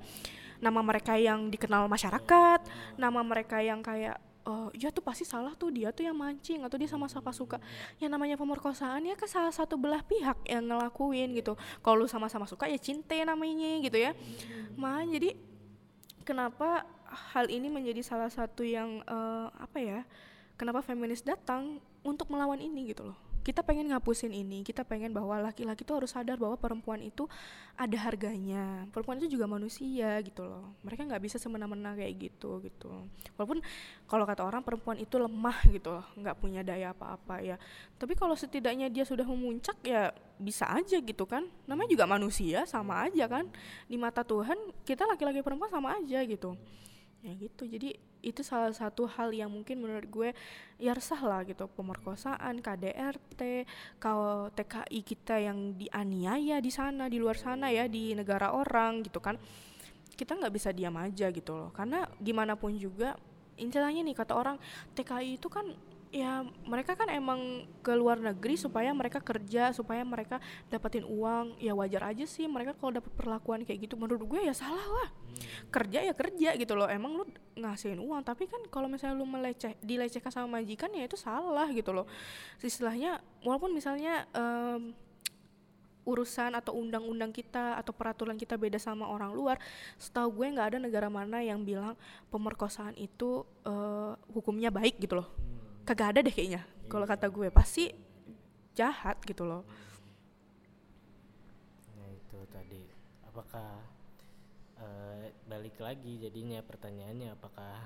[0.62, 2.60] nama mereka yang dikenal masyarakat
[2.96, 6.76] nama mereka yang kayak oh ya tuh pasti salah tuh dia tuh yang mancing atau
[6.78, 7.58] dia sama sama suka.
[7.98, 11.58] Yang namanya pemerkosaan ya ke salah satu belah pihak yang ngelakuin gitu.
[11.82, 14.14] Kalau lu sama-sama suka ya cinta namanya gitu ya.
[14.78, 15.34] Mah jadi
[16.24, 16.88] kenapa
[17.34, 20.00] hal ini menjadi salah satu yang eh, apa ya
[20.58, 25.36] kenapa feminis datang untuk melawan ini gitu loh kita pengen ngapusin ini kita pengen bahwa
[25.36, 27.28] laki-laki tuh harus sadar bahwa perempuan itu
[27.76, 28.88] ada harganya.
[28.88, 30.72] Perempuan itu juga manusia gitu loh.
[30.80, 32.90] Mereka nggak bisa semena-mena kayak gitu gitu.
[33.36, 33.60] Walaupun
[34.08, 37.60] kalau kata orang perempuan itu lemah gitu loh nggak punya daya apa-apa ya.
[38.00, 40.08] Tapi kalau setidaknya dia sudah memuncak ya
[40.40, 41.44] bisa aja gitu kan.
[41.68, 43.44] Namanya juga manusia sama aja kan.
[43.84, 44.56] Di mata Tuhan
[44.88, 46.56] kita laki-laki perempuan sama aja gitu
[47.24, 47.64] ya gitu.
[47.64, 50.30] Jadi itu salah satu hal yang mungkin menurut gue
[50.76, 51.64] ya resah lah gitu.
[51.72, 53.64] Pemerkosaan KDRT
[53.96, 59.24] kalau TKI kita yang dianiaya di sana di luar sana ya di negara orang gitu
[59.24, 59.40] kan.
[60.14, 61.70] Kita nggak bisa diam aja gitu loh.
[61.72, 63.16] Karena gimana pun juga
[63.56, 64.56] intinya nih kata orang
[64.92, 65.72] TKI itu kan
[66.14, 70.38] ya mereka kan emang ke luar negeri supaya mereka kerja supaya mereka
[70.70, 71.58] dapetin uang.
[71.58, 73.98] Ya wajar aja sih mereka kalau dapet perlakuan kayak gitu.
[73.98, 75.08] Menurut gue ya salah lah.
[75.74, 76.86] Kerja ya kerja gitu loh.
[76.86, 77.26] Emang lu
[77.58, 78.22] ngasihin uang.
[78.22, 82.06] Tapi kan kalau misalnya lu meleceh dilecehkan sama majikan ya itu salah gitu loh.
[82.62, 84.94] Istilahnya walaupun misalnya em,
[86.06, 89.56] urusan atau undang-undang kita atau peraturan kita beda sama orang luar
[89.96, 91.96] setahu gue nggak ada negara mana yang bilang
[92.28, 95.28] pemerkosaan itu eh, hukumnya baik gitu loh
[95.84, 96.64] kagak ada deh kayaknya.
[96.88, 97.92] Kalau kata gue pasti
[98.74, 99.62] jahat gitu loh.
[101.94, 102.82] Nah itu tadi.
[103.28, 103.70] Apakah
[104.80, 107.76] eh, balik lagi jadinya pertanyaannya apakah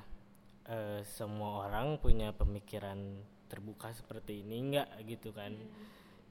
[0.70, 4.56] eh, semua orang punya pemikiran terbuka seperti ini?
[4.62, 5.52] Enggak gitu kan.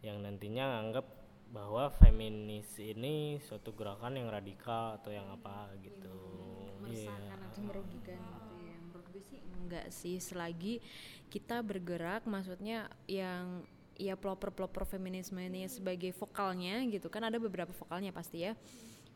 [0.01, 1.05] Yang nantinya nganggap
[1.47, 6.19] bahwa feminis ini suatu gerakan yang radikal atau yang apa gitu.
[6.87, 7.11] Iya.
[7.11, 8.46] meresahkan atau merugikan
[9.17, 10.77] gue sih enggak sih selagi
[11.33, 13.65] kita bergerak maksudnya yang
[13.97, 17.09] ya pelopor-pelopor feminisme ini sebagai vokalnya gitu.
[17.09, 18.53] Kan ada beberapa vokalnya pasti ya.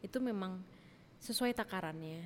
[0.01, 0.59] Itu memang
[1.21, 2.25] sesuai takarannya.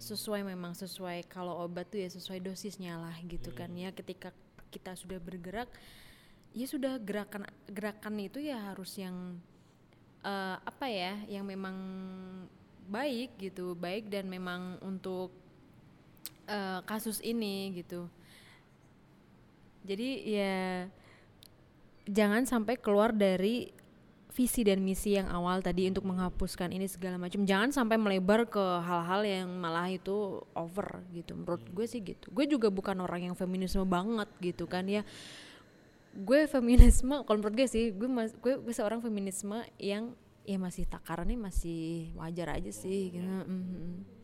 [0.00, 3.92] Sesuai memang sesuai kalau obat tuh ya sesuai dosisnya lah gitu kan ya.
[3.92, 4.32] Ketika
[4.72, 5.68] kita sudah bergerak
[6.50, 9.38] ya sudah gerakan gerakan itu ya harus yang
[10.24, 11.76] eh, apa ya yang memang
[12.88, 13.76] baik gitu.
[13.76, 15.36] Baik dan memang untuk
[16.50, 18.10] eh, kasus ini gitu.
[19.86, 20.90] Jadi ya
[22.10, 23.70] jangan sampai keluar dari
[24.30, 27.42] visi dan misi yang awal tadi untuk menghapuskan ini segala macam.
[27.42, 31.34] Jangan sampai melebar ke hal-hal yang malah itu over gitu.
[31.34, 32.30] Menurut gue sih gitu.
[32.30, 35.02] Gue juga bukan orang yang feminisme banget gitu kan ya.
[36.14, 40.14] Gue feminisme kalau menurut gue sih gue mas, gue, gue seorang feminisme yang
[40.46, 43.26] ya masih takarannya masih wajar aja sih gitu.
[43.26, 43.44] Mhm.
[43.44, 44.19] Dan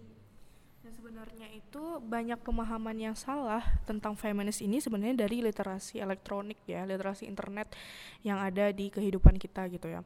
[1.06, 7.30] sebenarnya itu banyak pemahaman yang salah tentang feminis ini sebenarnya dari literasi elektronik ya, literasi
[7.30, 7.70] internet
[8.26, 10.02] yang ada di kehidupan kita gitu ya.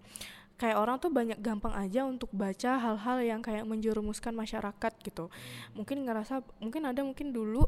[0.60, 5.32] Kayak orang tuh banyak gampang aja untuk baca hal-hal yang kayak menjerumuskan masyarakat gitu.
[5.72, 7.64] Mungkin ngerasa mungkin ada mungkin dulu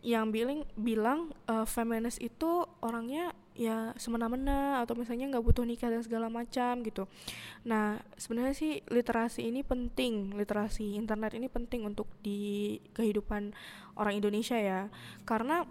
[0.00, 6.00] yang bilang bilang uh, feminis itu orangnya ya semena-mena atau misalnya nggak butuh nikah dan
[6.00, 7.04] segala macam gitu.
[7.68, 13.52] Nah sebenarnya sih literasi ini penting, literasi internet ini penting untuk di kehidupan
[14.00, 14.88] orang Indonesia ya,
[15.28, 15.68] karena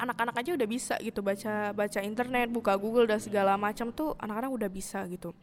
[0.00, 4.50] anak-anak aja udah bisa gitu baca baca internet, buka Google dan segala macam tuh anak-anak
[4.50, 5.36] udah bisa gitu.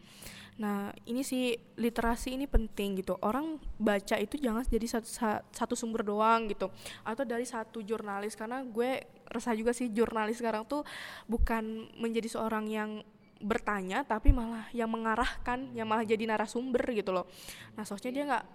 [0.57, 3.13] Nah, ini sih literasi ini penting gitu.
[3.21, 5.09] Orang baca itu jangan jadi satu,
[5.53, 6.73] satu sumber doang gitu
[7.05, 10.81] atau dari satu jurnalis karena gue resah juga sih jurnalis sekarang tuh
[11.29, 13.05] bukan menjadi seorang yang
[13.37, 17.29] bertanya tapi malah yang mengarahkan, yang malah jadi narasumber gitu loh.
[17.77, 18.45] Nah, soalnya dia nggak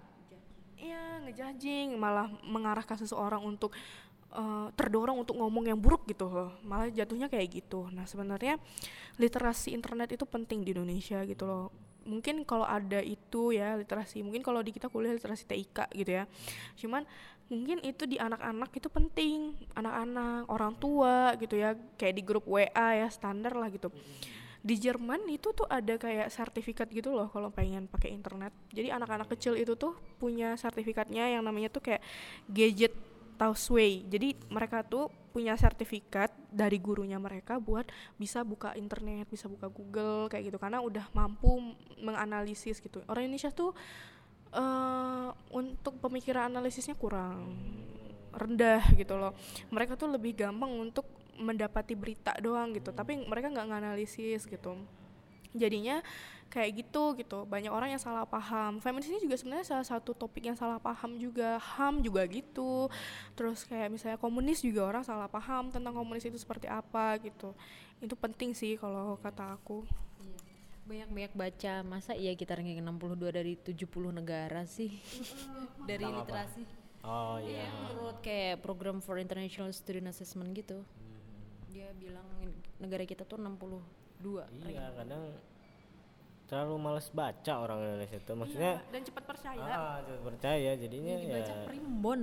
[0.82, 3.70] Iya, ngejajing, malah mengarahkan seseorang untuk
[4.32, 6.50] uh, terdorong untuk ngomong yang buruk gitu loh.
[6.64, 7.88] Malah jatuhnya kayak gitu.
[7.92, 8.56] Nah sebenarnya
[9.20, 11.66] literasi internet itu penting di Indonesia gitu loh.
[12.02, 16.24] Mungkin kalau ada itu ya literasi mungkin kalau di kita kuliah literasi TIK gitu ya.
[16.74, 17.06] Cuman
[17.46, 19.54] mungkin itu di anak-anak itu penting.
[19.78, 21.78] Anak-anak orang tua gitu ya.
[22.00, 23.92] Kayak di grup WA ya standar lah gitu.
[24.62, 28.54] Di Jerman itu tuh ada kayak sertifikat gitu loh kalau pengen pakai internet.
[28.70, 31.98] Jadi anak-anak kecil itu tuh punya sertifikatnya yang namanya tuh kayak
[32.46, 32.94] gadget
[33.40, 37.88] Tausway jadi mereka tuh punya sertifikat dari gurunya mereka buat
[38.20, 43.00] bisa buka internet, bisa buka Google kayak gitu karena udah mampu menganalisis gitu.
[43.08, 43.72] Orang Indonesia tuh
[44.52, 47.56] uh, untuk pemikiran analisisnya kurang
[48.36, 49.32] rendah gitu loh.
[49.72, 51.08] Mereka tuh lebih gampang untuk
[51.40, 54.76] mendapati berita doang gitu, tapi mereka nggak nganalisis gitu.
[55.56, 56.04] Jadinya
[56.53, 57.48] kayak gitu gitu.
[57.48, 58.76] Banyak orang yang salah paham.
[58.84, 61.57] Feminis ini juga sebenarnya salah satu topik yang salah paham juga.
[61.57, 62.92] Ham juga gitu.
[63.32, 67.57] Terus kayak misalnya komunis juga orang salah paham tentang komunis itu seperti apa gitu.
[68.05, 69.88] Itu penting sih kalau kata aku.
[70.20, 70.38] Iya.
[70.82, 74.90] banyak-banyak baca masa iya kita ranking 62 dari 70 negara sih?
[75.88, 76.62] Dari Tentang literasi.
[76.66, 76.82] Apa?
[77.03, 77.70] oh iya yeah.
[77.90, 80.82] menurut kayak program for international student assessment gitu.
[80.82, 81.18] Hmm.
[81.70, 82.26] dia bilang
[82.78, 83.82] negara kita tuh 62
[84.70, 85.34] iya kadang
[86.53, 89.72] terlalu males baca orang Indonesia itu maksudnya iya, dan cepat percaya.
[89.72, 92.20] Ah cepat percaya jadinya ya baca primbon.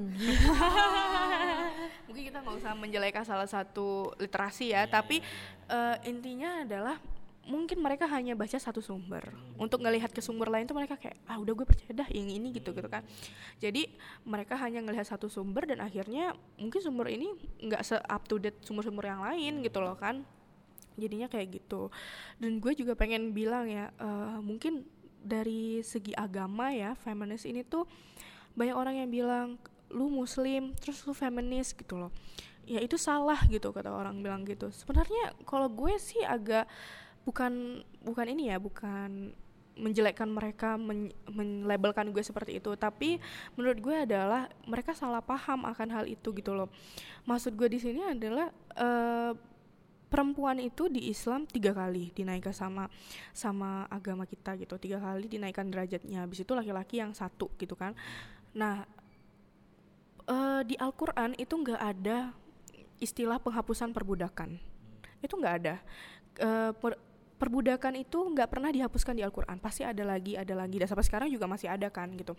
[2.06, 4.86] Mungkin kita nggak usah menjelekan salah satu literasi ya yeah.
[4.86, 5.26] tapi
[5.66, 7.02] uh, intinya adalah
[7.50, 9.26] mungkin mereka hanya baca satu sumber.
[9.34, 9.66] Hmm.
[9.66, 12.54] untuk ngelihat ke sumber lain tuh mereka kayak ah udah gue percaya dah yang ini
[12.54, 13.02] gitu gitu kan.
[13.58, 13.90] Jadi
[14.30, 17.34] mereka hanya ngelihat satu sumber dan akhirnya mungkin sumber ini
[17.66, 20.22] nggak se up to date sumber-sumber yang lain gitu loh kan
[21.00, 21.89] jadinya kayak gitu.
[22.38, 24.86] Dan gue juga pengen bilang ya uh, mungkin
[25.20, 27.84] dari segi agama ya feminis ini tuh
[28.56, 29.47] banyak orang yang bilang
[29.91, 32.12] lu muslim terus lu feminis gitu loh.
[32.70, 34.70] Ya itu salah gitu kata orang bilang gitu.
[34.70, 36.70] Sebenarnya kalau gue sih agak
[37.26, 39.34] bukan bukan ini ya bukan
[39.80, 41.10] menjelekkan mereka men
[42.12, 42.76] gue seperti itu.
[42.76, 43.18] Tapi
[43.56, 46.70] menurut gue adalah mereka salah paham akan hal itu gitu loh.
[47.26, 49.34] Maksud gue di sini adalah uh,
[50.10, 52.89] perempuan itu di Islam tiga kali dinaikkan sama
[53.32, 54.76] sama agama kita gitu.
[54.82, 56.26] Tiga kali dinaikkan derajatnya.
[56.26, 57.93] Habis itu laki-laki yang satu gitu kan.
[58.57, 58.84] Nah
[60.26, 62.34] uh, di Al-Quran itu nggak ada
[62.97, 64.57] istilah penghapusan perbudakan.
[65.22, 65.76] Itu nggak ada.
[66.41, 66.97] Uh, per,
[67.39, 69.62] perbudakan itu nggak pernah dihapuskan di Al-Quran.
[69.62, 70.82] Pasti ada lagi ada lagi.
[70.82, 72.34] Dan sampai sekarang juga masih ada kan gitu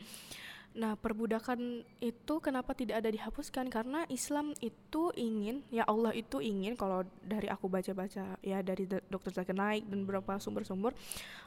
[0.71, 3.67] Nah, perbudakan itu kenapa tidak ada dihapuskan?
[3.67, 9.35] Karena Islam itu ingin, ya Allah itu ingin kalau dari aku baca-baca ya dari Dr.
[9.35, 10.95] Zakir Naik dan beberapa sumber-sumber,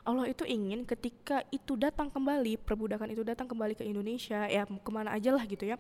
[0.03, 4.91] Allah itu ingin ketika itu datang kembali, perbudakan itu datang kembali ke Indonesia, ya ke
[4.91, 5.79] mana aja lah gitu ya.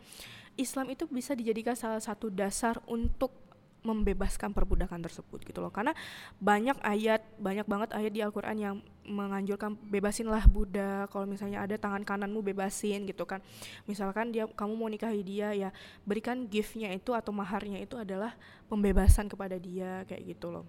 [0.55, 3.35] Islam itu bisa dijadikan salah satu dasar untuk
[3.83, 5.69] membebaskan perbudakan tersebut gitu loh.
[5.69, 5.91] Karena
[6.39, 12.07] banyak ayat banyak banget ayat di Al-Qur'an yang menganjurkan bebasinlah budak kalau misalnya ada tangan
[12.07, 13.43] kananmu bebasin gitu kan.
[13.85, 15.69] Misalkan dia kamu mau nikahi dia ya
[16.07, 18.33] berikan giftnya itu atau maharnya itu adalah
[18.71, 20.65] pembebasan kepada dia kayak gitu loh.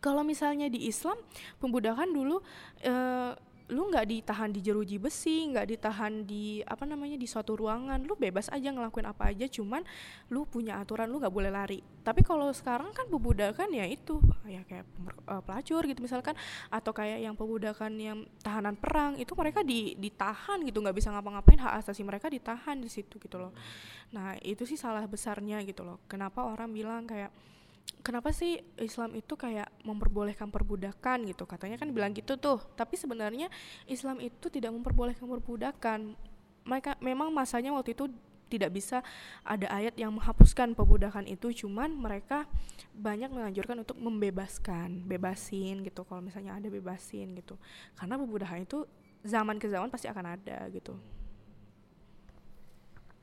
[0.00, 1.20] Kalau misalnya di Islam
[1.60, 2.40] pembudakan dulu
[2.88, 3.36] uh,
[3.70, 8.18] lu nggak ditahan di jeruji besi nggak ditahan di apa namanya di suatu ruangan lu
[8.18, 9.86] bebas aja ngelakuin apa aja cuman
[10.28, 11.78] lu punya aturan lu nggak boleh lari.
[12.02, 14.84] Tapi kalau sekarang kan pebudakan ya itu ya kayak
[15.30, 16.34] uh, pelacur gitu misalkan
[16.66, 21.62] atau kayak yang pebudakan yang tahanan perang itu mereka di ditahan gitu nggak bisa ngapa-ngapain
[21.62, 23.54] hak asasi mereka ditahan di situ gitu loh.
[24.10, 26.02] Nah itu sih salah besarnya gitu loh.
[26.10, 27.30] Kenapa orang bilang kayak
[28.00, 31.44] kenapa sih Islam itu kayak memperbolehkan perbudakan gitu?
[31.44, 32.58] Katanya kan bilang gitu tuh.
[32.74, 33.52] Tapi sebenarnya
[33.86, 36.16] Islam itu tidak memperbolehkan perbudakan.
[36.64, 38.08] Mereka memang masanya waktu itu
[38.50, 39.06] tidak bisa
[39.46, 41.64] ada ayat yang menghapuskan perbudakan itu.
[41.64, 42.50] Cuman mereka
[42.96, 46.02] banyak menganjurkan untuk membebaskan bebasin gitu.
[46.02, 47.54] Kalau misalnya ada bebasin gitu.
[47.94, 48.84] Karena perbudakan itu
[49.22, 50.96] zaman ke zaman pasti akan ada gitu.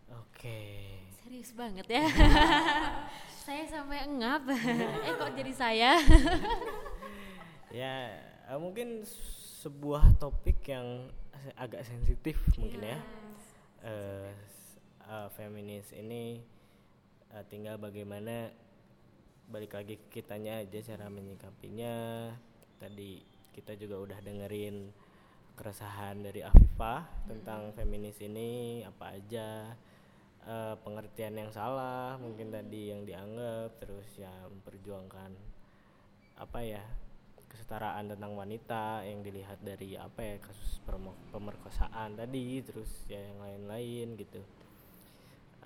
[0.07, 0.95] Oke.
[1.19, 2.07] Serius banget ya.
[3.47, 4.43] saya sampai engap.
[5.07, 5.91] eh kok jadi saya?
[7.71, 8.11] Ya,
[8.43, 9.07] eh, mungkin
[9.63, 11.07] sebuah topik yang
[11.55, 12.99] agak sensitif mungkin ya.
[14.35, 14.75] S-
[15.07, 16.43] eh, feminis ini
[17.31, 18.51] eh, tinggal bagaimana
[19.47, 22.27] balik lagi ke kitanya aja cara menyikapinya.
[22.83, 23.23] Tadi
[23.55, 24.91] kita juga udah dengerin
[25.55, 29.71] keresahan dari Afifah tentang feminis ini apa aja
[30.47, 35.31] eh, pengertian yang salah mungkin tadi yang dianggap terus ya memperjuangkan
[36.39, 36.83] apa ya
[37.47, 40.79] kesetaraan tentang wanita yang dilihat dari apa ya kasus
[41.31, 44.41] pemerkosaan tadi terus ya yang lain-lain gitu.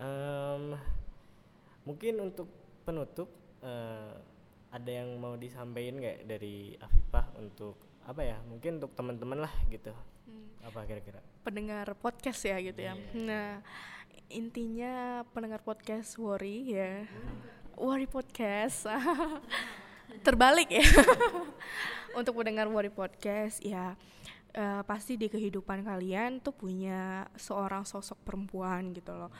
[0.01, 0.77] Em,
[1.85, 2.47] mungkin untuk
[2.85, 3.29] penutup
[3.61, 4.13] eh,
[4.71, 7.75] ada yang mau disampaikan nggak dari Afifah untuk
[8.07, 9.93] apa ya mungkin untuk teman-teman lah gitu
[10.61, 12.93] apa kira-kira pendengar podcast ya gitu ya.
[13.17, 13.65] Nah,
[14.29, 17.09] intinya pendengar podcast Worry ya.
[17.75, 18.85] Worry podcast.
[20.25, 20.85] Terbalik ya.
[22.19, 23.97] Untuk pendengar Worry podcast ya
[24.53, 29.31] eh, pasti di kehidupan kalian tuh punya seorang sosok perempuan gitu loh.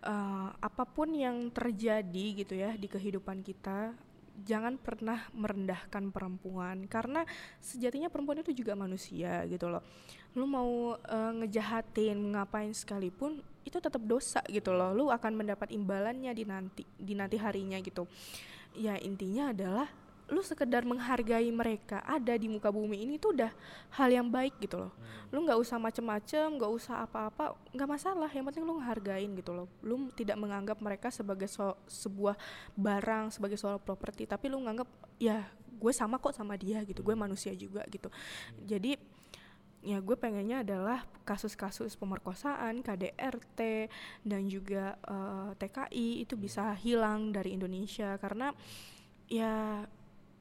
[0.00, 3.92] Eh, apa pun yang terjadi gitu ya di kehidupan kita
[4.40, 7.28] jangan pernah merendahkan perempuan karena
[7.60, 9.84] sejatinya perempuan itu juga manusia gitu loh
[10.34, 14.90] lu mau eh, ngejahatin ngapain sekalipun itu tetap dosa gitu loh.
[14.94, 18.08] Lu akan mendapat imbalannya di nanti di nanti harinya gitu.
[18.74, 19.88] Ya intinya adalah
[20.30, 23.50] lu sekedar menghargai mereka ada di muka bumi ini tuh udah
[23.98, 24.94] hal yang baik gitu loh.
[25.34, 28.30] Lu nggak usah macem-macem nggak usah apa-apa nggak masalah.
[28.30, 29.66] Yang penting lu ngehargain gitu loh.
[29.82, 32.38] Lu tidak menganggap mereka sebagai so- sebuah
[32.78, 34.86] barang sebagai soal properti tapi lu nganggap
[35.18, 35.50] ya
[35.80, 38.06] gue sama kok sama dia gitu gue manusia juga gitu.
[38.62, 38.94] Jadi
[39.80, 43.88] ya gue pengennya adalah kasus-kasus pemerkosaan KDRT
[44.28, 48.16] dan juga eh, TKI itu bisa hilang dari Indonesia.
[48.20, 48.52] Karena
[49.30, 49.84] ya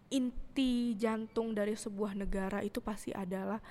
[0.09, 3.61] inti jantung dari sebuah negara itu pasti adalah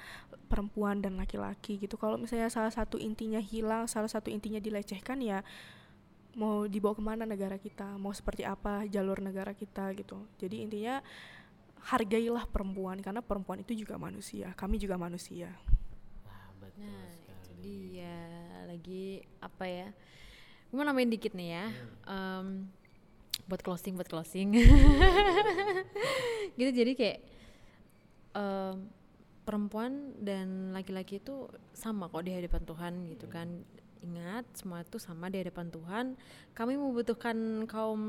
[0.46, 1.98] perempuan dan laki-laki gitu.
[1.98, 5.42] Kalau misalnya salah satu intinya hilang salah satu intinya dilecehkan ya
[6.38, 7.98] mau dibawa ke mana negara kita?
[7.98, 10.22] Mau seperti apa jalur negara kita gitu?
[10.38, 11.02] Jadi intinya
[11.84, 15.52] hargailah perempuan karena perempuan itu juga manusia kami juga manusia
[16.24, 17.62] Wah, betul Nah, itu sekali.
[17.62, 18.16] dia
[18.64, 19.04] lagi
[19.40, 19.88] apa ya?
[20.68, 21.66] Gue mau nambahin dikit nih ya.
[22.06, 22.68] Em,
[23.48, 24.52] buat closing, buat closing.
[26.58, 27.18] gitu jadi kayak
[28.36, 28.76] em,
[29.42, 33.48] perempuan dan laki-laki itu sama kok di hadapan Tuhan gitu kan.
[33.98, 36.06] Ingat semua itu sama di hadapan Tuhan.
[36.54, 38.02] Kami membutuhkan kaum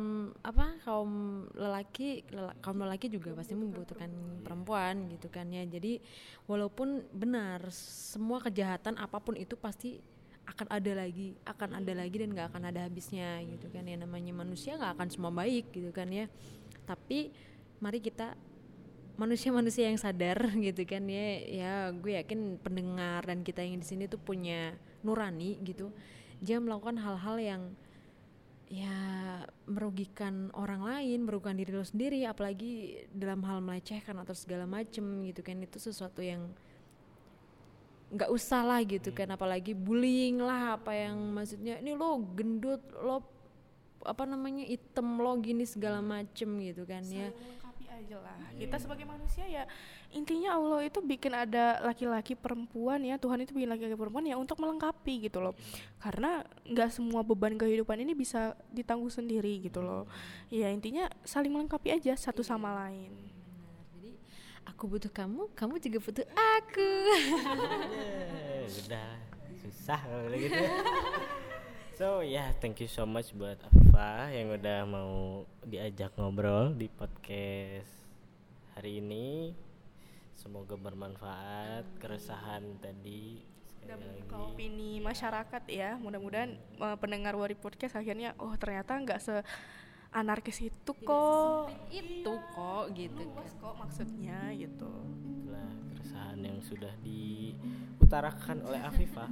[0.45, 0.77] apa?
[0.85, 4.09] Kaum lelaki, lela- kaum lelaki juga pasti membutuhkan
[4.45, 5.65] perempuan gitu kan ya.
[5.65, 5.97] Jadi
[6.45, 9.97] walaupun benar semua kejahatan apa pun itu pasti
[10.49, 14.33] akan ada lagi, akan ada lagi dan nggak akan ada habisnya gitu kan ya namanya
[14.33, 16.25] manusia nggak akan semua baik gitu kan ya.
[16.89, 17.29] Tapi
[17.79, 18.33] mari kita
[19.19, 20.39] manusia-manusia yang sadar
[20.71, 24.73] gitu kan ya ya gue yakin pendengar dan kita yang di sini tuh punya
[25.05, 25.91] nurani gitu
[26.39, 27.61] dia melakukan hal-hal yang
[28.69, 28.93] ya
[29.65, 35.41] merugikan orang lain merugikan diri lo sendiri apalagi dalam hal melecehkan atau segala macem gitu
[35.41, 35.57] kan.
[35.57, 36.53] Itu sesuatu yang
[38.09, 43.21] nggak usah lah gitu kan apalagi bullying lah apa yang maksudnya ini lo gendut lo
[44.01, 47.33] apa namanya item lo gini segala macem gitu kan ya.
[47.33, 47.58] Saling melengkapi
[47.99, 48.37] aja lah.
[48.55, 49.63] Kita sebagai manusia ya
[50.09, 54.57] intinya Allah itu bikin ada laki-laki perempuan ya Tuhan itu bikin laki-laki perempuan ya untuk
[54.57, 55.53] melengkapi gitu loh.
[55.99, 60.07] Karena nggak semua beban kehidupan ini bisa ditanggung sendiri gitu loh.
[60.47, 63.11] Ya intinya saling melengkapi aja satu sama lain.
[63.93, 64.15] Jadi
[64.63, 66.91] aku butuh kamu kamu juga butuh aku.
[68.59, 69.11] Eh, udah
[69.59, 70.55] susah kalau gitu.
[71.99, 76.87] so ya yeah, thank you so much buat Afifa yang udah mau diajak ngobrol di
[76.87, 77.91] podcast
[78.71, 79.51] hari ini.
[80.31, 83.43] Semoga bermanfaat keresahan tadi
[83.83, 83.99] dan
[84.31, 89.43] opini masyarakat ya mudah-mudahan eh, pendengar Wari Podcast akhirnya oh ternyata nggak se
[90.15, 91.67] anarkis itu kok.
[91.91, 92.31] itu.
[92.31, 94.87] Kok gitu luas kok maksudnya gitu.
[95.35, 99.27] Itulah keresahan yang sudah diutarakan oleh Afifa.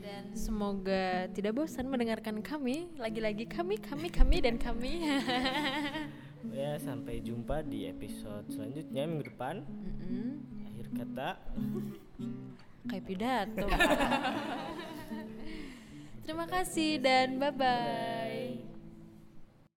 [0.00, 4.92] Dan semoga tidak bosan mendengarkan kami lagi-lagi kami kami kami dan kami
[6.56, 9.60] Ya sampai jumpa di episode selanjutnya minggu depan.
[9.60, 10.40] Mm-mm.
[10.72, 11.36] Akhir kata.
[12.88, 13.68] kayak pidato
[16.24, 18.79] Terima kasih dan bye bye.